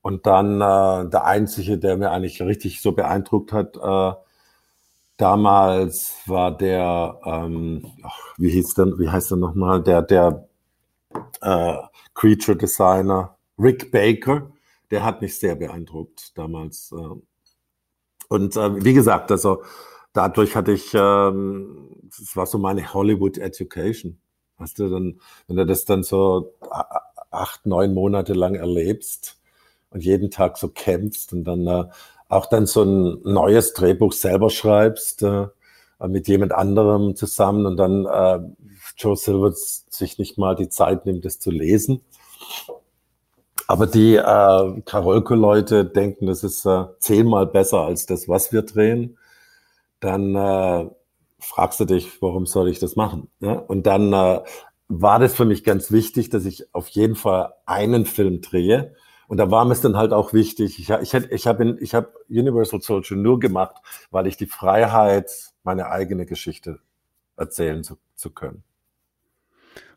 [0.01, 4.15] Und dann äh, der einzige, der mir eigentlich richtig so beeindruckt hat, äh,
[5.17, 10.47] damals war der, ähm, ach, wie hieß denn, wie heißt er nochmal, der, der
[11.41, 11.77] äh,
[12.13, 14.51] Creature Designer Rick Baker,
[14.91, 16.91] der hat mich sehr beeindruckt damals.
[16.91, 17.15] Äh.
[18.29, 19.63] Und äh, wie gesagt, also
[20.13, 24.19] dadurch hatte ich, ähm, das war so meine Hollywood Education.
[24.57, 26.53] Hast du dann, wenn du das dann so
[27.31, 29.37] acht, neun Monate lang erlebst
[29.89, 31.85] und jeden Tag so kämpfst und dann äh,
[32.29, 35.47] auch dann so ein neues Drehbuch selber schreibst äh,
[36.07, 38.39] mit jemand anderem zusammen und dann äh,
[38.97, 42.01] Joe Silver sich nicht mal die Zeit nimmt, das zu lesen.
[43.67, 49.17] Aber die äh, Karolko-Leute denken, das ist äh, zehnmal besser als das, was wir drehen.
[49.99, 50.89] Dann äh,
[51.45, 53.29] fragst du dich, warum soll ich das machen?
[53.39, 53.53] Ja?
[53.53, 54.41] Und dann äh,
[54.87, 58.95] war das für mich ganz wichtig, dass ich auf jeden Fall einen Film drehe.
[59.27, 60.79] Und da war mir es dann halt auch wichtig.
[60.79, 63.77] Ich, ich, ich habe ich hab Universal Soldier nur gemacht,
[64.11, 65.31] weil ich die Freiheit,
[65.63, 66.79] meine eigene Geschichte
[67.37, 68.63] erzählen zu, zu können.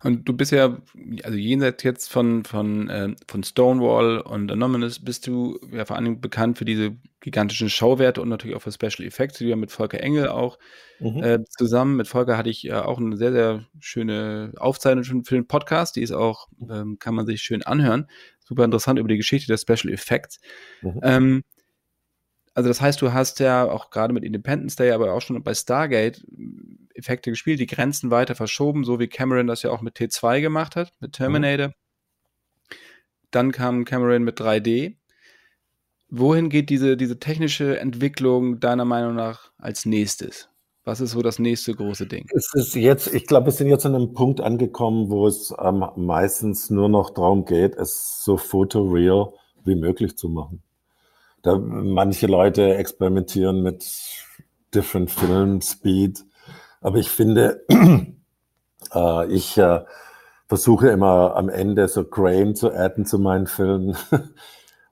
[0.03, 0.79] Und du bist ja,
[1.25, 6.21] also jenseits jetzt von, von, äh, von Stonewall und Anonymous, bist du ja vor allem
[6.21, 9.73] bekannt für diese gigantischen Schauwerte und natürlich auch für Special Effects, die du ja mit
[9.73, 10.59] Volker Engel auch
[11.01, 11.23] mhm.
[11.23, 11.97] äh, zusammen.
[11.97, 15.97] Mit Volker hatte ich ja auch eine sehr, sehr schöne Aufzeichnung für den Podcast.
[15.97, 18.07] Die ist auch, ähm, kann man sich schön anhören.
[18.45, 20.41] Super interessant über die Geschichte der Special Effects.
[20.83, 21.01] Mhm.
[21.03, 21.45] Ähm,
[22.55, 25.55] also das heißt, du hast ja auch gerade mit Independence Day, aber auch schon bei
[25.55, 26.25] Stargate
[26.99, 30.77] Effekte gespielt, die Grenzen weiter verschoben, so wie Cameron das ja auch mit T2 gemacht
[30.77, 31.69] hat, mit Terminator.
[31.69, 31.75] Mhm.
[33.31, 34.97] Dann kam Cameron mit 3D.
[36.11, 40.49] Wohin geht diese, diese technische Entwicklung deiner Meinung nach als nächstes?
[40.85, 42.25] Was ist so das nächste große Ding?
[42.35, 45.85] Es ist jetzt, ich glaube, wir sind jetzt an einem Punkt angekommen, wo es ähm,
[45.97, 49.35] meistens nur noch darum geht, es so photoreal
[49.65, 50.63] wie möglich zu machen.
[51.43, 53.85] Da manche Leute experimentieren mit
[54.75, 56.25] different Film Speed,
[56.81, 57.65] aber ich finde,
[58.95, 59.81] äh, ich äh,
[60.47, 63.97] versuche immer am Ende so Grain zu adden zu meinen Filmen.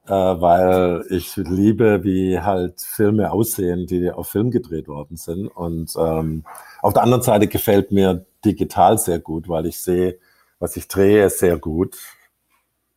[0.07, 5.49] äh, weil ich liebe, wie halt Filme aussehen, die auf Film gedreht worden sind.
[5.49, 6.45] Und ähm,
[6.83, 10.19] auf der anderen Seite gefällt mir digital sehr gut, weil ich sehe,
[10.59, 11.97] was ich drehe, sehr gut.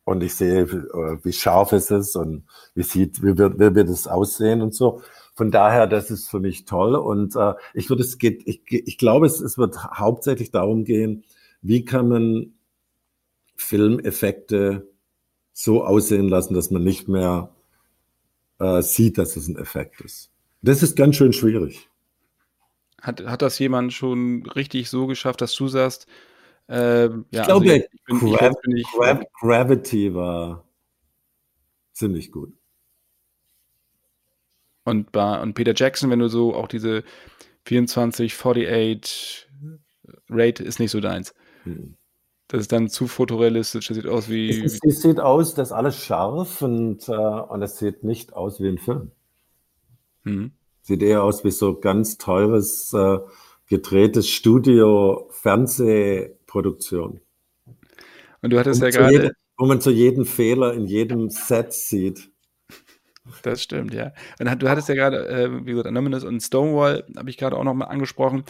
[0.04, 0.82] und ich sehe, wie,
[1.24, 5.02] wie scharf es ist und wie sieht, wie wird, wie wird es aussehen und so.
[5.40, 6.94] Von daher, das ist für mich toll.
[6.94, 11.24] Und äh, ich würde es geht, ich, ich glaube, es, es wird hauptsächlich darum gehen,
[11.62, 12.52] wie kann man
[13.56, 14.86] Filmeffekte
[15.54, 17.54] so aussehen lassen, dass man nicht mehr
[18.58, 20.30] äh, sieht, dass es ein Effekt ist.
[20.60, 21.88] Das ist ganz schön schwierig.
[23.00, 26.06] Hat, hat das jemand schon richtig so geschafft, dass du sagst,
[26.68, 30.68] äh, ja, ich glaube, also ich, ich bin, Grav ich, Grav Gravity war
[31.94, 32.59] ziemlich gut.
[34.84, 37.04] Und, bei, und Peter Jackson, wenn du so auch diese
[37.64, 39.48] 24, 48
[40.28, 41.34] Rate ist nicht so deins.
[41.64, 41.94] Hm.
[42.48, 44.50] Das ist dann zu fotorealistisch, das sieht aus wie.
[44.50, 48.60] Es, es sieht aus, das ist alles scharf und, äh, und es sieht nicht aus
[48.60, 49.12] wie ein Film.
[50.24, 50.50] Hm.
[50.82, 53.18] Sieht eher aus wie so ganz teures, äh,
[53.68, 57.20] gedrehtes Studio-Fernsehproduktion.
[58.42, 59.32] Und du hattest ja gerade.
[59.56, 62.30] Wo man so jeden Fehler in jedem Set sieht.
[63.42, 64.12] Das stimmt, ja.
[64.38, 67.64] Und du hattest ja gerade, äh, wie gesagt, Anonymous und Stonewall, habe ich gerade auch
[67.64, 68.44] nochmal angesprochen.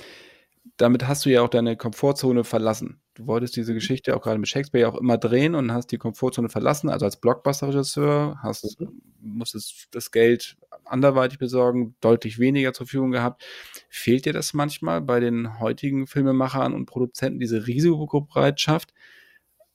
[0.76, 3.01] Damit hast du ja auch deine Komfortzone verlassen.
[3.14, 6.49] Du wolltest diese Geschichte auch gerade mit Shakespeare auch immer drehen und hast die Komfortzone
[6.49, 9.03] verlassen, also als Blockbuster-Regisseur, hast, mhm.
[9.20, 13.45] musstest das Geld anderweitig besorgen, deutlich weniger zur Verfügung gehabt.
[13.88, 18.95] Fehlt dir das manchmal bei den heutigen Filmemachern und Produzenten, diese Risikobereitschaft,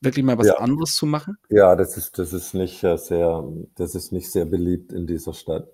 [0.02, 0.58] wirklich mal was ja.
[0.58, 1.38] anderes zu machen?
[1.50, 3.44] Ja, das ist, das ist nicht äh, sehr,
[3.76, 5.68] das ist nicht sehr beliebt in dieser Stadt.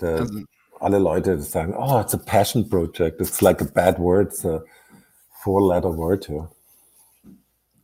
[0.00, 0.40] Der, also,
[0.80, 3.20] alle Leute sagen, oh, it's a passion project.
[3.20, 4.28] It's like a bad word.
[4.28, 4.62] It's a
[5.42, 6.48] four-letter word here.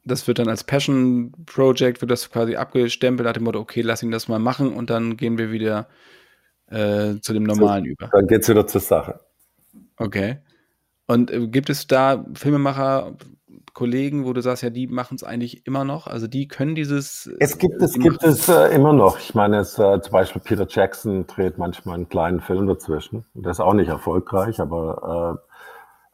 [0.04, 4.02] Das wird dann als Passion Project, wird das quasi abgestempelt, nach dem Motto, okay, lass
[4.02, 5.88] ihn das mal machen und dann gehen wir wieder
[6.68, 8.08] äh, zu dem Normalen so, über.
[8.10, 9.20] Dann geht es wieder zur Sache.
[9.96, 10.38] Okay.
[11.06, 13.16] Und äh, gibt es da Filmemacher,
[13.74, 16.06] Kollegen, wo du sagst, ja, die machen es eigentlich immer noch.
[16.06, 17.26] Also die können dieses.
[17.26, 19.18] Äh, es gibt es, gibt es äh, immer noch.
[19.18, 23.24] Ich meine, es, äh, zum Beispiel Peter Jackson dreht manchmal einen kleinen Film dazwischen.
[23.34, 25.38] Der ist auch nicht erfolgreich, aber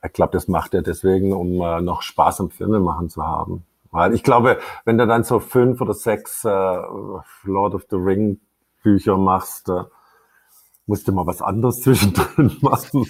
[0.02, 3.64] äh, ich glaube, das macht er deswegen, um äh, noch Spaß am Filmemachen zu haben.
[3.90, 6.48] Weil ich glaube, wenn du dann so fünf oder sechs äh,
[7.44, 8.40] Lord of the Ring
[8.82, 9.84] Bücher machst, äh,
[10.86, 13.06] musste mal was anderes zwischendrin machen.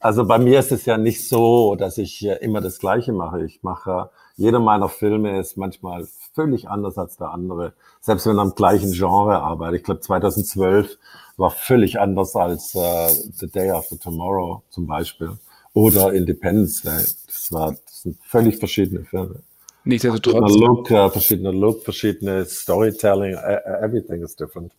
[0.00, 3.44] Also bei mir ist es ja nicht so, dass ich immer das Gleiche mache.
[3.44, 7.74] Ich mache, jeder meiner Filme ist manchmal völlig anders als der andere.
[8.00, 9.80] Selbst wenn er am gleichen Genre arbeitet.
[9.80, 10.98] Ich glaube 2012
[11.36, 15.38] war völlig anders als äh, The Day After Tomorrow zum Beispiel.
[15.74, 17.04] Oder Independence Day.
[17.26, 19.42] Das, war, das sind völlig verschiedene Filme.
[19.84, 20.34] Nichtsdestotrotz.
[20.34, 24.72] Verschiedener Look, äh, verschiedener Look, verschiedene Storytelling, e, e, everything is different.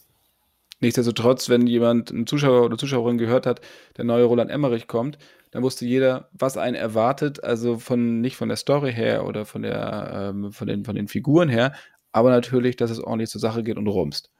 [0.81, 3.61] Nichtsdestotrotz, wenn jemand, ein Zuschauer oder Zuschauerin gehört hat,
[3.97, 5.17] der neue Roland Emmerich kommt,
[5.51, 9.63] dann wusste jeder, was einen erwartet, also von nicht von der Story her oder von
[9.63, 11.73] der ähm, von den von den Figuren her,
[12.11, 14.31] aber natürlich, dass es ordentlich zur Sache geht und rumst.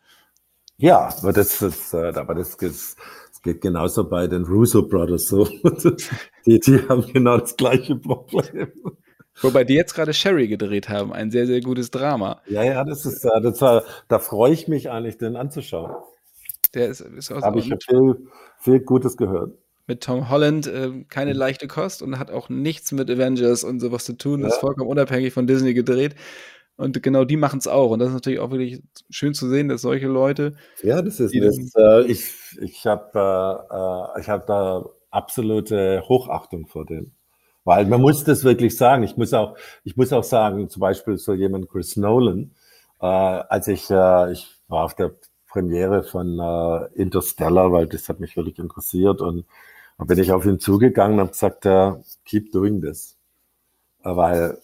[0.78, 2.96] Ja, aber das ist, äh, aber das, das,
[3.44, 5.46] geht genauso bei den Russo Brothers so.
[6.46, 8.72] die, die haben genau das gleiche Problem.
[9.42, 12.42] Wobei die jetzt gerade Sherry gedreht haben, ein sehr, sehr gutes Drama.
[12.48, 15.96] Ja, ja, das ist, äh, das war, da freue ich mich eigentlich, den anzuschauen.
[16.74, 18.28] Der ist, ist aus Habe ich viel,
[18.60, 19.58] viel Gutes gehört.
[19.88, 21.40] Mit Tom Holland äh, keine mhm.
[21.40, 24.42] leichte Kost und hat auch nichts mit Avengers und sowas zu tun.
[24.42, 24.48] Ja.
[24.48, 26.16] Ist vollkommen unabhängig von Disney gedreht.
[26.78, 27.92] Und genau die machen es auch.
[27.92, 30.56] Und das ist natürlich auch wirklich schön zu sehen, dass solche Leute.
[30.82, 31.36] Ja, das ist.
[31.36, 37.16] Das, äh, ich ich habe äh, ich hab da absolute Hochachtung vor denen.
[37.66, 39.04] Weil man muss das wirklich sagen.
[39.04, 42.52] Ich muss auch, ich muss auch sagen, zum Beispiel so jemand Chris Nolan,
[43.02, 45.12] äh, als ich, äh, ich war auf der
[45.50, 49.22] Premiere von äh, Interstellar, weil das hat mich wirklich interessiert.
[49.22, 49.46] Und
[49.98, 51.94] dann bin ich auf ihn zugegangen und habe gesagt, äh,
[52.26, 53.18] keep doing this.
[54.04, 54.58] Äh, weil,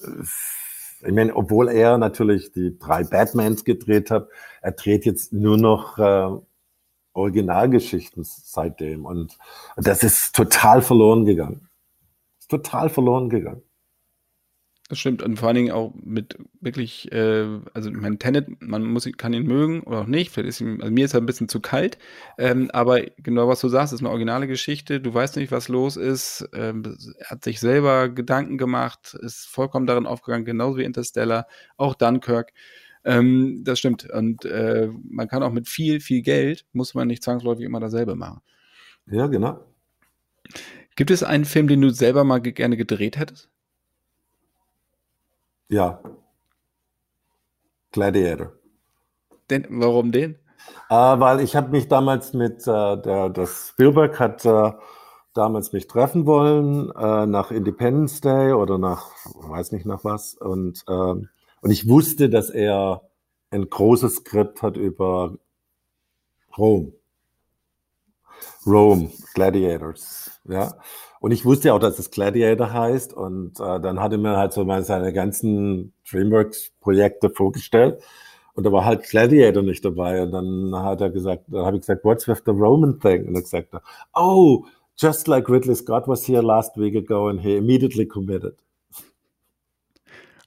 [1.05, 4.29] ich meine, obwohl er natürlich die drei Batmans gedreht hat,
[4.61, 6.37] er dreht jetzt nur noch äh,
[7.13, 9.05] Originalgeschichten seitdem.
[9.05, 9.37] Und
[9.77, 11.67] das ist total verloren gegangen.
[12.39, 13.64] Ist total verloren gegangen.
[14.87, 19.09] Das stimmt und vor allen Dingen auch mit wirklich, äh, also mein Tenet, man muss,
[19.17, 20.31] kann ihn mögen oder auch nicht.
[20.31, 21.97] Vielleicht ist ihm, also mir ist er ein bisschen zu kalt,
[22.37, 25.01] ähm, aber genau was du sagst, ist eine originale Geschichte.
[25.01, 26.47] Du weißt nicht, was los ist.
[26.53, 26.83] Ähm,
[27.17, 32.53] er hat sich selber Gedanken gemacht, ist vollkommen darin aufgegangen, genauso wie Interstellar, auch Dunkirk.
[33.03, 37.23] Ähm, das stimmt und äh, man kann auch mit viel, viel Geld muss man nicht
[37.23, 38.41] zwangsläufig immer dasselbe machen.
[39.07, 39.65] Ja, genau.
[40.95, 43.49] Gibt es einen Film, den du selber mal gerne gedreht hättest?
[45.69, 45.99] Ja.
[47.91, 48.53] Gladiator.
[49.49, 50.35] Den, warum den?
[50.89, 54.71] Äh, weil ich habe mich damals mit, äh, der, das Spielberg hat äh,
[55.33, 60.35] damals mich treffen wollen äh, nach Independence Day oder nach, weiß nicht nach was.
[60.35, 61.29] Und, ähm,
[61.61, 63.01] Und ich wusste, dass er
[63.51, 65.37] ein großes Skript hat über
[66.57, 66.93] Rom.
[68.65, 70.73] Rome, Gladiators, ja.
[71.25, 73.11] Und ich wusste auch, dass es Gladiator heißt.
[73.11, 77.99] Und äh, dann hatte mir halt so mal seine ganzen DreamWorks-Projekte vorgestellt.
[78.53, 80.21] Und da war halt Gladiator nicht dabei.
[80.21, 83.27] Und dann hat er gesagt, dann habe ich gesagt, what's with the Roman thing?
[83.27, 83.69] Und er gesagt,
[84.13, 84.65] oh,
[84.97, 88.59] just like Ridley Scott was here last week ago and he immediately committed.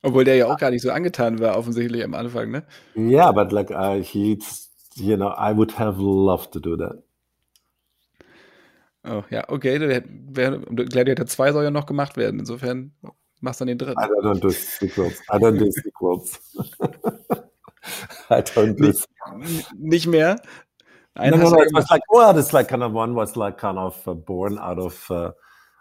[0.04, 2.62] Obwohl der ja auch gar nicht so angetan war, offensichtlich am Anfang, ne?
[2.94, 4.38] Yeah, but like uh, he,
[4.94, 7.02] you know, I would have loved to do that.
[9.04, 9.78] Oh, ja, okay.
[9.78, 12.40] Gladiator 2 soll ja noch gemacht werden.
[12.40, 12.92] Insofern
[13.40, 14.00] machst du dann den dritten.
[14.00, 15.20] I don't do sequels.
[15.32, 16.40] I don't do sequels.
[18.30, 19.08] I don't do nicht,
[19.78, 20.40] nicht mehr?
[21.14, 23.58] Ein no, no, no, it was like, well, it's like kind of one was like
[23.58, 25.32] kind of uh, born out of uh,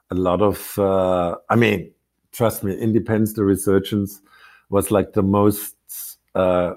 [0.09, 1.93] a lot of, uh, I mean,
[2.31, 4.21] trust me, Independence, the resurgence
[4.69, 5.75] was like the most,
[6.33, 6.73] uh,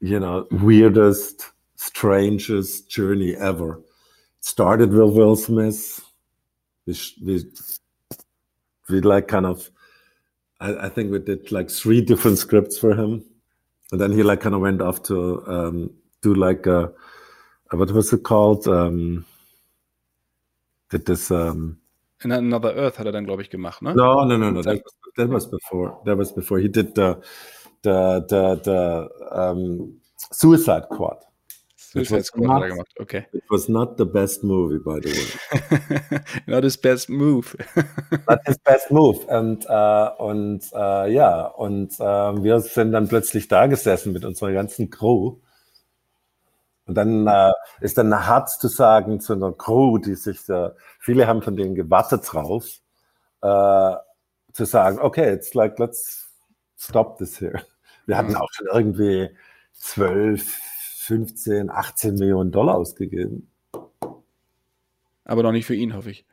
[0.00, 3.80] you know, weirdest, strangest journey ever
[4.44, 6.04] started with Will Smith.
[6.86, 7.44] We, we,
[8.90, 9.70] we like kind of,
[10.60, 13.24] I, I, think we did like three different scripts for him.
[13.90, 15.90] And then he like kind of went off to um,
[16.20, 16.92] do like a,
[17.70, 18.68] what was it called?
[18.68, 19.24] Um,
[20.90, 21.78] did this, um,
[22.22, 23.94] In Another Earth hat er dann, glaube ich, gemacht, ne?
[23.94, 24.62] No, no, no, no.
[24.62, 26.02] That was, that was before.
[26.04, 26.58] That was before.
[26.58, 27.20] He did the,
[27.82, 30.00] the, the, the um,
[30.32, 30.88] Suicide
[31.94, 32.06] Squad.
[32.06, 33.26] Suicide Squad not, gemacht, okay.
[33.32, 36.20] It was not the best movie, by the way.
[36.46, 37.54] not his best move.
[38.28, 39.24] not his best move.
[39.26, 44.52] Und, äh, und äh, ja, und äh, wir sind dann plötzlich da gesessen mit unserer
[44.52, 45.36] ganzen Crew.
[46.86, 51.26] Und dann äh, ist dann hart zu sagen zu einer Crew, die sich, äh, viele
[51.26, 52.66] haben von denen gewartet drauf,
[53.40, 53.94] äh,
[54.52, 56.28] zu sagen, okay, it's like, let's
[56.76, 57.62] stop this here.
[58.06, 58.36] Wir hatten mhm.
[58.36, 59.30] auch schon irgendwie
[59.72, 60.58] zwölf,
[61.06, 63.50] 15, 18 Millionen Dollar ausgegeben.
[65.24, 66.26] Aber noch nicht für ihn, hoffe ich.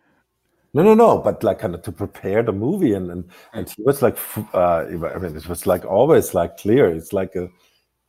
[0.73, 3.83] No, no, no, but like kind of to prepare the movie and and, and he
[3.83, 4.17] was like,
[4.53, 6.89] uh, I mean, it was like always like clear.
[6.89, 7.49] It's like a,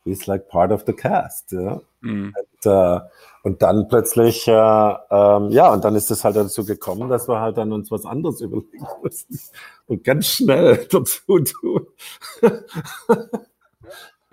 [0.05, 1.81] he's like part of the cast, ja.
[2.01, 2.31] Mm.
[2.33, 3.01] Und, uh,
[3.43, 7.41] und, dann plötzlich, uh, um, ja, und dann ist es halt dazu gekommen, dass wir
[7.41, 9.39] halt dann uns was anderes überlegen mussten
[9.87, 11.87] und ganz schnell dazu tun.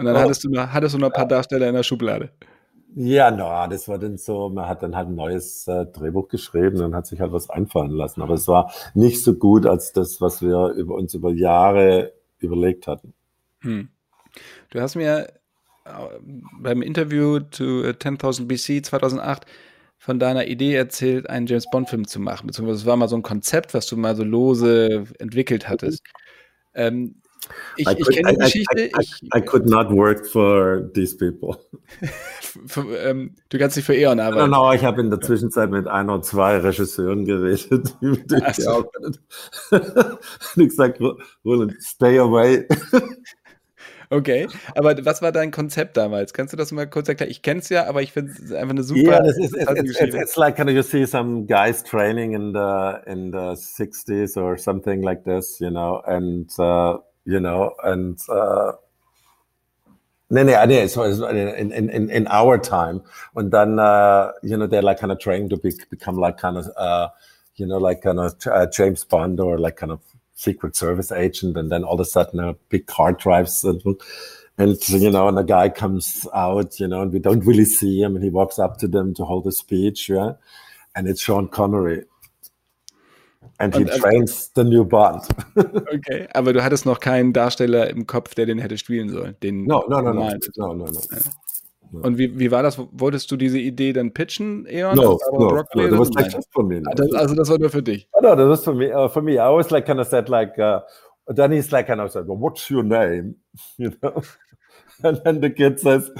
[0.00, 0.20] Und dann oh.
[0.20, 2.30] hattest, du noch, hattest du noch ein paar Darsteller in der Schublade.
[2.94, 6.80] Ja, no, das war dann so, man hat dann halt ein neues äh, Drehbuch geschrieben
[6.80, 8.22] und hat sich halt was einfallen lassen.
[8.22, 12.86] Aber es war nicht so gut als das, was wir über uns über Jahre überlegt
[12.86, 13.12] hatten.
[13.60, 13.90] Hm.
[14.70, 15.28] Du hast mir
[15.84, 15.90] äh,
[16.58, 19.44] beim Interview zu 10.000 BC 2008
[19.98, 23.22] von deiner Idee erzählt, einen James Bond-Film zu machen, beziehungsweise es war mal so ein
[23.22, 26.02] Konzept, was du mal so lose entwickelt hattest.
[26.74, 27.16] Ähm,
[27.76, 28.80] ich, ich kenne die Geschichte.
[28.80, 28.90] I,
[29.34, 31.58] I, I, could not work for these people.
[32.66, 34.44] für, ähm, du kannst nicht für Eon arbeiten.
[34.44, 38.56] Genau, no, ich habe in der Zwischenzeit mit ein oder zwei Regisseuren geredet, die ich
[38.56, 38.84] so.
[39.00, 39.20] Und
[40.56, 41.00] ich gesagt,
[41.44, 42.66] Roland, stay away.
[44.12, 46.32] Okay, aber was war dein Konzept damals?
[46.32, 47.30] Kannst du das mal kurz erklären?
[47.30, 49.00] Ich kenne es ja, aber ich finde es einfach eine super.
[49.00, 52.32] Yeah, this is, it's, it's, it's, it's like kind of you see some guys training
[52.32, 57.74] in the in the 60s or something like this, you know, and uh, you know,
[57.84, 58.72] and uh,
[60.30, 63.02] nee, nee, nee, so in, in, in, our time.
[63.36, 66.56] And then, uh, you know, they're like kind of trying to be, become like kind
[66.56, 67.08] of, uh,
[67.56, 70.00] you know, like kind of uh, James Bond or like kind of
[70.34, 71.56] Secret Service agent.
[71.56, 73.82] And then all of a sudden a big car drives and,
[74.56, 78.00] and, you know, and a guy comes out, you know, and we don't really see
[78.00, 80.08] him and he walks up to them to hold a speech.
[80.08, 80.32] Yeah.
[80.94, 82.04] And it's Sean Connery.
[83.60, 85.22] And he und, also trains the new Bond.
[85.56, 89.36] okay, aber du hattest noch keinen Darsteller im Kopf, der den hätte spielen sollen.
[89.42, 91.00] Den no, no, no, no, no, no, no.
[91.92, 92.78] Und wie, wie war das?
[92.92, 94.94] Wolltest du diese Idee dann pitchen, Eon?
[94.96, 96.80] No, no, no, that was like just for me.
[96.80, 96.90] No.
[96.94, 98.08] Das, also das war nur für dich?
[98.12, 98.94] Oh, no, that was for me.
[98.94, 100.80] Uh, for me, I always like kind of said like, uh,
[101.26, 103.36] then he's like kind of said, well, what's your name?
[103.76, 104.22] You know?
[105.02, 106.10] And then the kid says,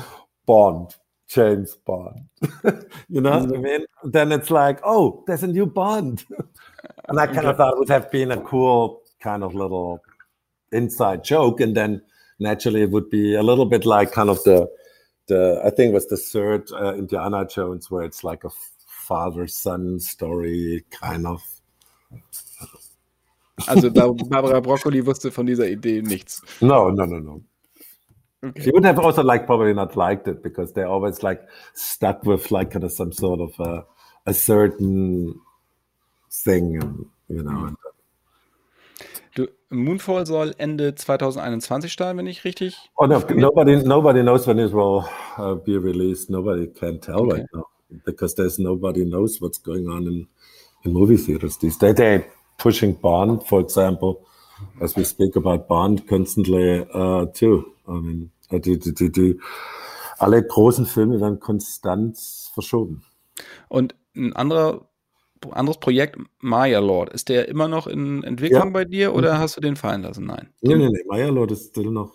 [0.47, 0.95] Bond.
[1.31, 2.25] James Bond.
[3.09, 3.87] you know what I mean?
[4.03, 6.25] Then it's like, oh, there's a new Bond.
[7.09, 10.03] and I kind of thought it would have been a cool kind of little
[10.73, 11.61] inside joke.
[11.61, 12.03] And then
[12.41, 14.69] naturally it would be a little bit like kind of the,
[15.29, 18.51] the I think it was the third uh, Indiana Jones where it's like a
[18.87, 21.43] father son story kind of.
[23.69, 26.43] Also Barbara Broccoli wusste von dieser Idee nichts.
[26.61, 27.43] No, no, no, no.
[28.43, 28.63] Okay.
[28.63, 32.51] She would have also like probably not liked it because they're always like stuck with
[32.51, 33.85] like kind of some sort of a,
[34.27, 35.39] a certain
[36.31, 37.75] thing, you know.
[39.35, 42.77] Du, Moonfall soll Ende 2021 starten, wenn ich richtig.
[42.97, 46.31] Oh no, nobody, nobody knows when it will uh, be released.
[46.31, 47.41] Nobody can tell okay.
[47.41, 47.65] right now
[48.05, 50.27] because there's nobody knows what's going on in,
[50.85, 51.95] in movie theaters these days.
[51.95, 52.27] They're
[52.59, 54.27] pushing Bond, for example,
[54.81, 57.73] as we speak about Bond constantly uh, too.
[57.91, 59.41] Uh, die, die, die,
[60.19, 62.19] alle großen Filme werden konstant
[62.53, 63.03] verschoben.
[63.69, 64.87] Und ein anderer
[65.51, 68.71] anderes Projekt, Maya Lord, ist der immer noch in Entwicklung ja.
[68.71, 70.27] bei dir oder hast du den fallen lassen?
[70.27, 70.51] Nein.
[70.61, 71.05] Nee, nee, nee.
[71.07, 72.13] Maya Lord ist still noch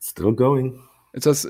[0.00, 0.78] still going.
[1.12, 1.48] Ist das,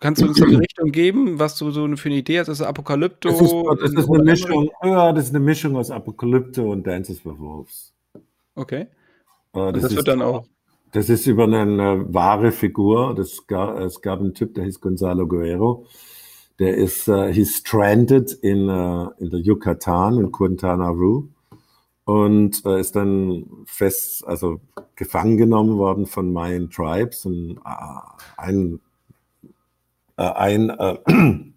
[0.00, 2.48] kannst du uns eine Richtung geben, was du so für eine Idee hast?
[2.48, 3.28] Ist das Apokalypto?
[3.28, 3.52] Das ist,
[3.94, 7.94] das ist eine Mischung, ja, das ist eine Mischung aus Apokalypto und Dances with Wolves.
[8.54, 8.86] Okay.
[9.54, 10.44] Äh, das, das wird dann auch.
[10.92, 13.14] Das ist über eine, wahre Figur.
[13.14, 15.86] Das gab, es gab einen Typ, der hieß Gonzalo Guerrero
[16.60, 21.24] der ist, uh, he's stranded in, uh, in der Yucatan, in Quintana Roo
[22.04, 24.60] und uh, ist dann fest, also
[24.94, 27.58] gefangen genommen worden von Mayan Tribes und
[28.36, 28.80] ein,
[30.16, 30.70] ein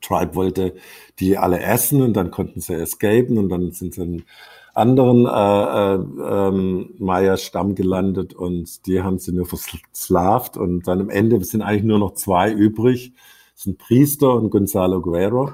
[0.00, 0.76] Tribe wollte
[1.18, 4.24] die alle essen und dann konnten sie escapen und dann sind sie
[4.74, 11.10] anderen äh, äh, ähm, Maya-Stamm gelandet und die haben sie nur versklavt und dann am
[11.10, 13.12] Ende sind eigentlich nur noch zwei übrig
[13.54, 15.52] sind Priester und Gonzalo Guerrero.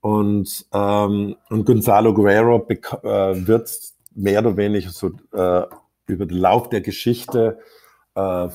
[0.00, 3.70] Und, ähm, und Gonzalo Guerrero äh, wird
[4.14, 5.62] mehr oder weniger so äh,
[6.06, 7.58] über den Lauf der Geschichte
[8.14, 8.48] äh,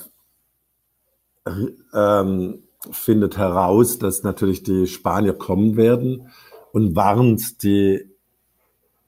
[1.94, 6.30] ähm, findet heraus, dass natürlich die Spanier kommen werden
[6.72, 8.11] und warnt die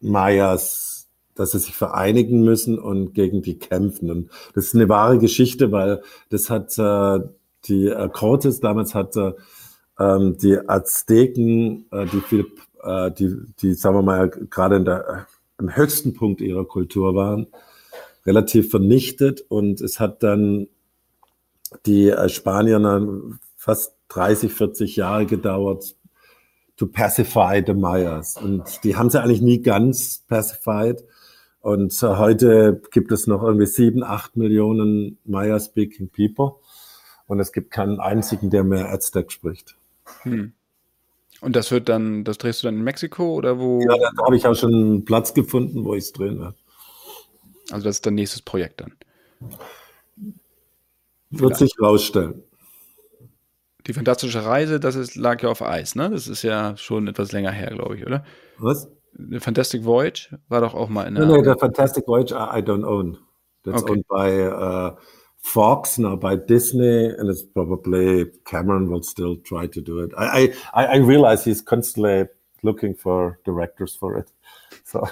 [0.03, 4.11] Mayas, dass sie sich vereinigen müssen und gegen die kämpfen.
[4.11, 7.19] Und das ist eine wahre Geschichte, weil das hat äh,
[7.65, 9.33] die äh, Cortes damals hat äh,
[9.99, 12.45] die Azteken, äh, die viel,
[12.83, 15.27] äh, die, die, sagen wir mal, gerade in der,
[15.59, 17.47] im höchsten Punkt ihrer Kultur waren,
[18.25, 20.67] relativ vernichtet und es hat dann
[21.85, 22.79] die äh, Spanier
[23.55, 25.95] fast 30, 40 Jahre gedauert,
[26.77, 28.37] to pacify the Mayas.
[28.37, 31.03] Und die haben sie eigentlich nie ganz pacified.
[31.61, 36.55] Und äh, heute gibt es noch irgendwie sieben, acht Millionen Maya-speaking people.
[37.27, 39.75] Und es gibt keinen einzigen, der mehr Aztec spricht.
[40.23, 40.53] Hm.
[41.41, 43.81] Und das wird dann, das drehst du dann in Mexiko oder wo?
[43.81, 46.55] Ja, da habe ich auch schon einen Platz gefunden, wo ich es drehen werde.
[47.71, 48.93] Also das ist dein nächstes Projekt dann.
[51.29, 52.43] Wird sich rausstellen.
[53.87, 56.09] Die fantastische Reise, das ist, lag ja auf Eis, ne?
[56.09, 58.23] Das ist ja schon etwas länger her, glaube ich, oder?
[58.57, 58.89] Was?
[59.15, 61.25] The Fantastic Voyage war doch auch mal in der.
[61.25, 63.17] Nein, nein, der Fantastic Voyage I, don't own.
[63.63, 63.91] That's okay.
[63.91, 64.95] owned by uh,
[65.37, 70.13] Fox now by Disney, and it's probably Cameron will still try to do it.
[70.17, 72.25] I I, I realize he's constantly
[72.63, 74.31] looking for directors for it.
[74.83, 75.07] So.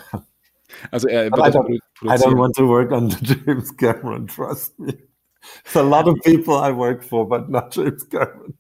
[0.91, 4.27] Also er I don't, I don't want to work under James Cameron.
[4.27, 4.93] Trust me.
[5.63, 8.53] There's a lot of people I work for, but not James Cameron.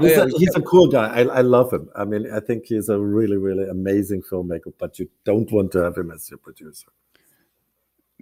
[0.00, 1.08] He's, a, he's a cool guy.
[1.08, 1.90] I, I love him.
[1.96, 5.82] I mean, I think he's a really, really amazing filmmaker, but you don't want to
[5.82, 6.92] have him as your producer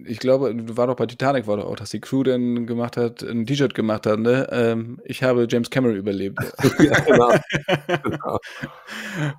[0.05, 2.97] ich glaube, war doch bei Titanic war er doch auch, dass die Crew dann gemacht
[2.97, 4.47] hat, ein T-Shirt gemacht hat, ne?
[4.51, 6.39] Ähm, ich habe James Cameron überlebt.
[6.79, 7.31] ja, genau.
[8.03, 8.39] genau.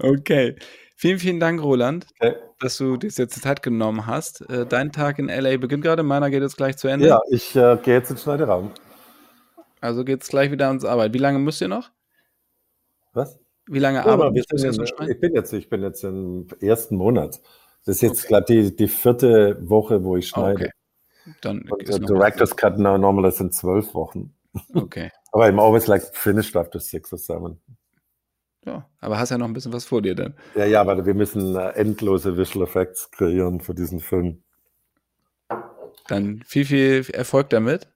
[0.02, 0.56] Okay.
[1.00, 2.34] Vielen, vielen Dank, Roland, okay.
[2.58, 4.42] dass du dir jetzt Zeit genommen hast.
[4.50, 7.06] Äh, dein Tag in LA beginnt gerade, meiner geht jetzt gleich zu Ende.
[7.06, 8.70] Ja, ich äh, gehe jetzt ins Schneideraum.
[9.80, 11.14] Also geht es gleich wieder ans Arbeit.
[11.14, 11.90] Wie lange müsst ihr noch?
[13.14, 13.40] Was?
[13.66, 15.08] Wie lange ja, arbeitet ihr?
[15.08, 17.40] Ich bin jetzt, ich bin jetzt im ersten Monat.
[17.86, 18.34] Das ist jetzt okay.
[18.34, 20.66] gerade die, die vierte Woche, wo ich schneide.
[20.66, 20.70] Okay.
[21.40, 24.34] Dann Und der Director's Cut now normally sind zwölf Wochen.
[24.74, 25.10] Okay.
[25.32, 27.58] aber I'm always like finished after six or seven.
[28.66, 30.34] Ja, aber hast ja noch ein bisschen was vor dir dann.
[30.54, 34.42] Ja, ja, weil wir müssen äh, endlose Visual Effects kreieren für diesen Film.
[36.08, 37.88] Dann viel, viel Erfolg damit.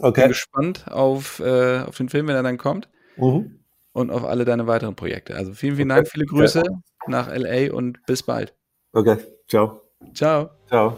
[0.00, 0.22] Okay.
[0.22, 2.88] Bin gespannt auf, äh, auf den Film, wenn er dann kommt.
[3.16, 3.60] Mhm.
[3.92, 5.36] Und auf alle deine weiteren Projekte.
[5.36, 6.00] Also vielen, vielen okay.
[6.00, 6.76] Dank, viele Grüße okay.
[7.06, 8.54] nach LA und bis bald.
[8.92, 9.16] Okay,
[9.48, 9.82] ciao.
[10.12, 10.50] Ciao.
[10.68, 10.96] Ciao.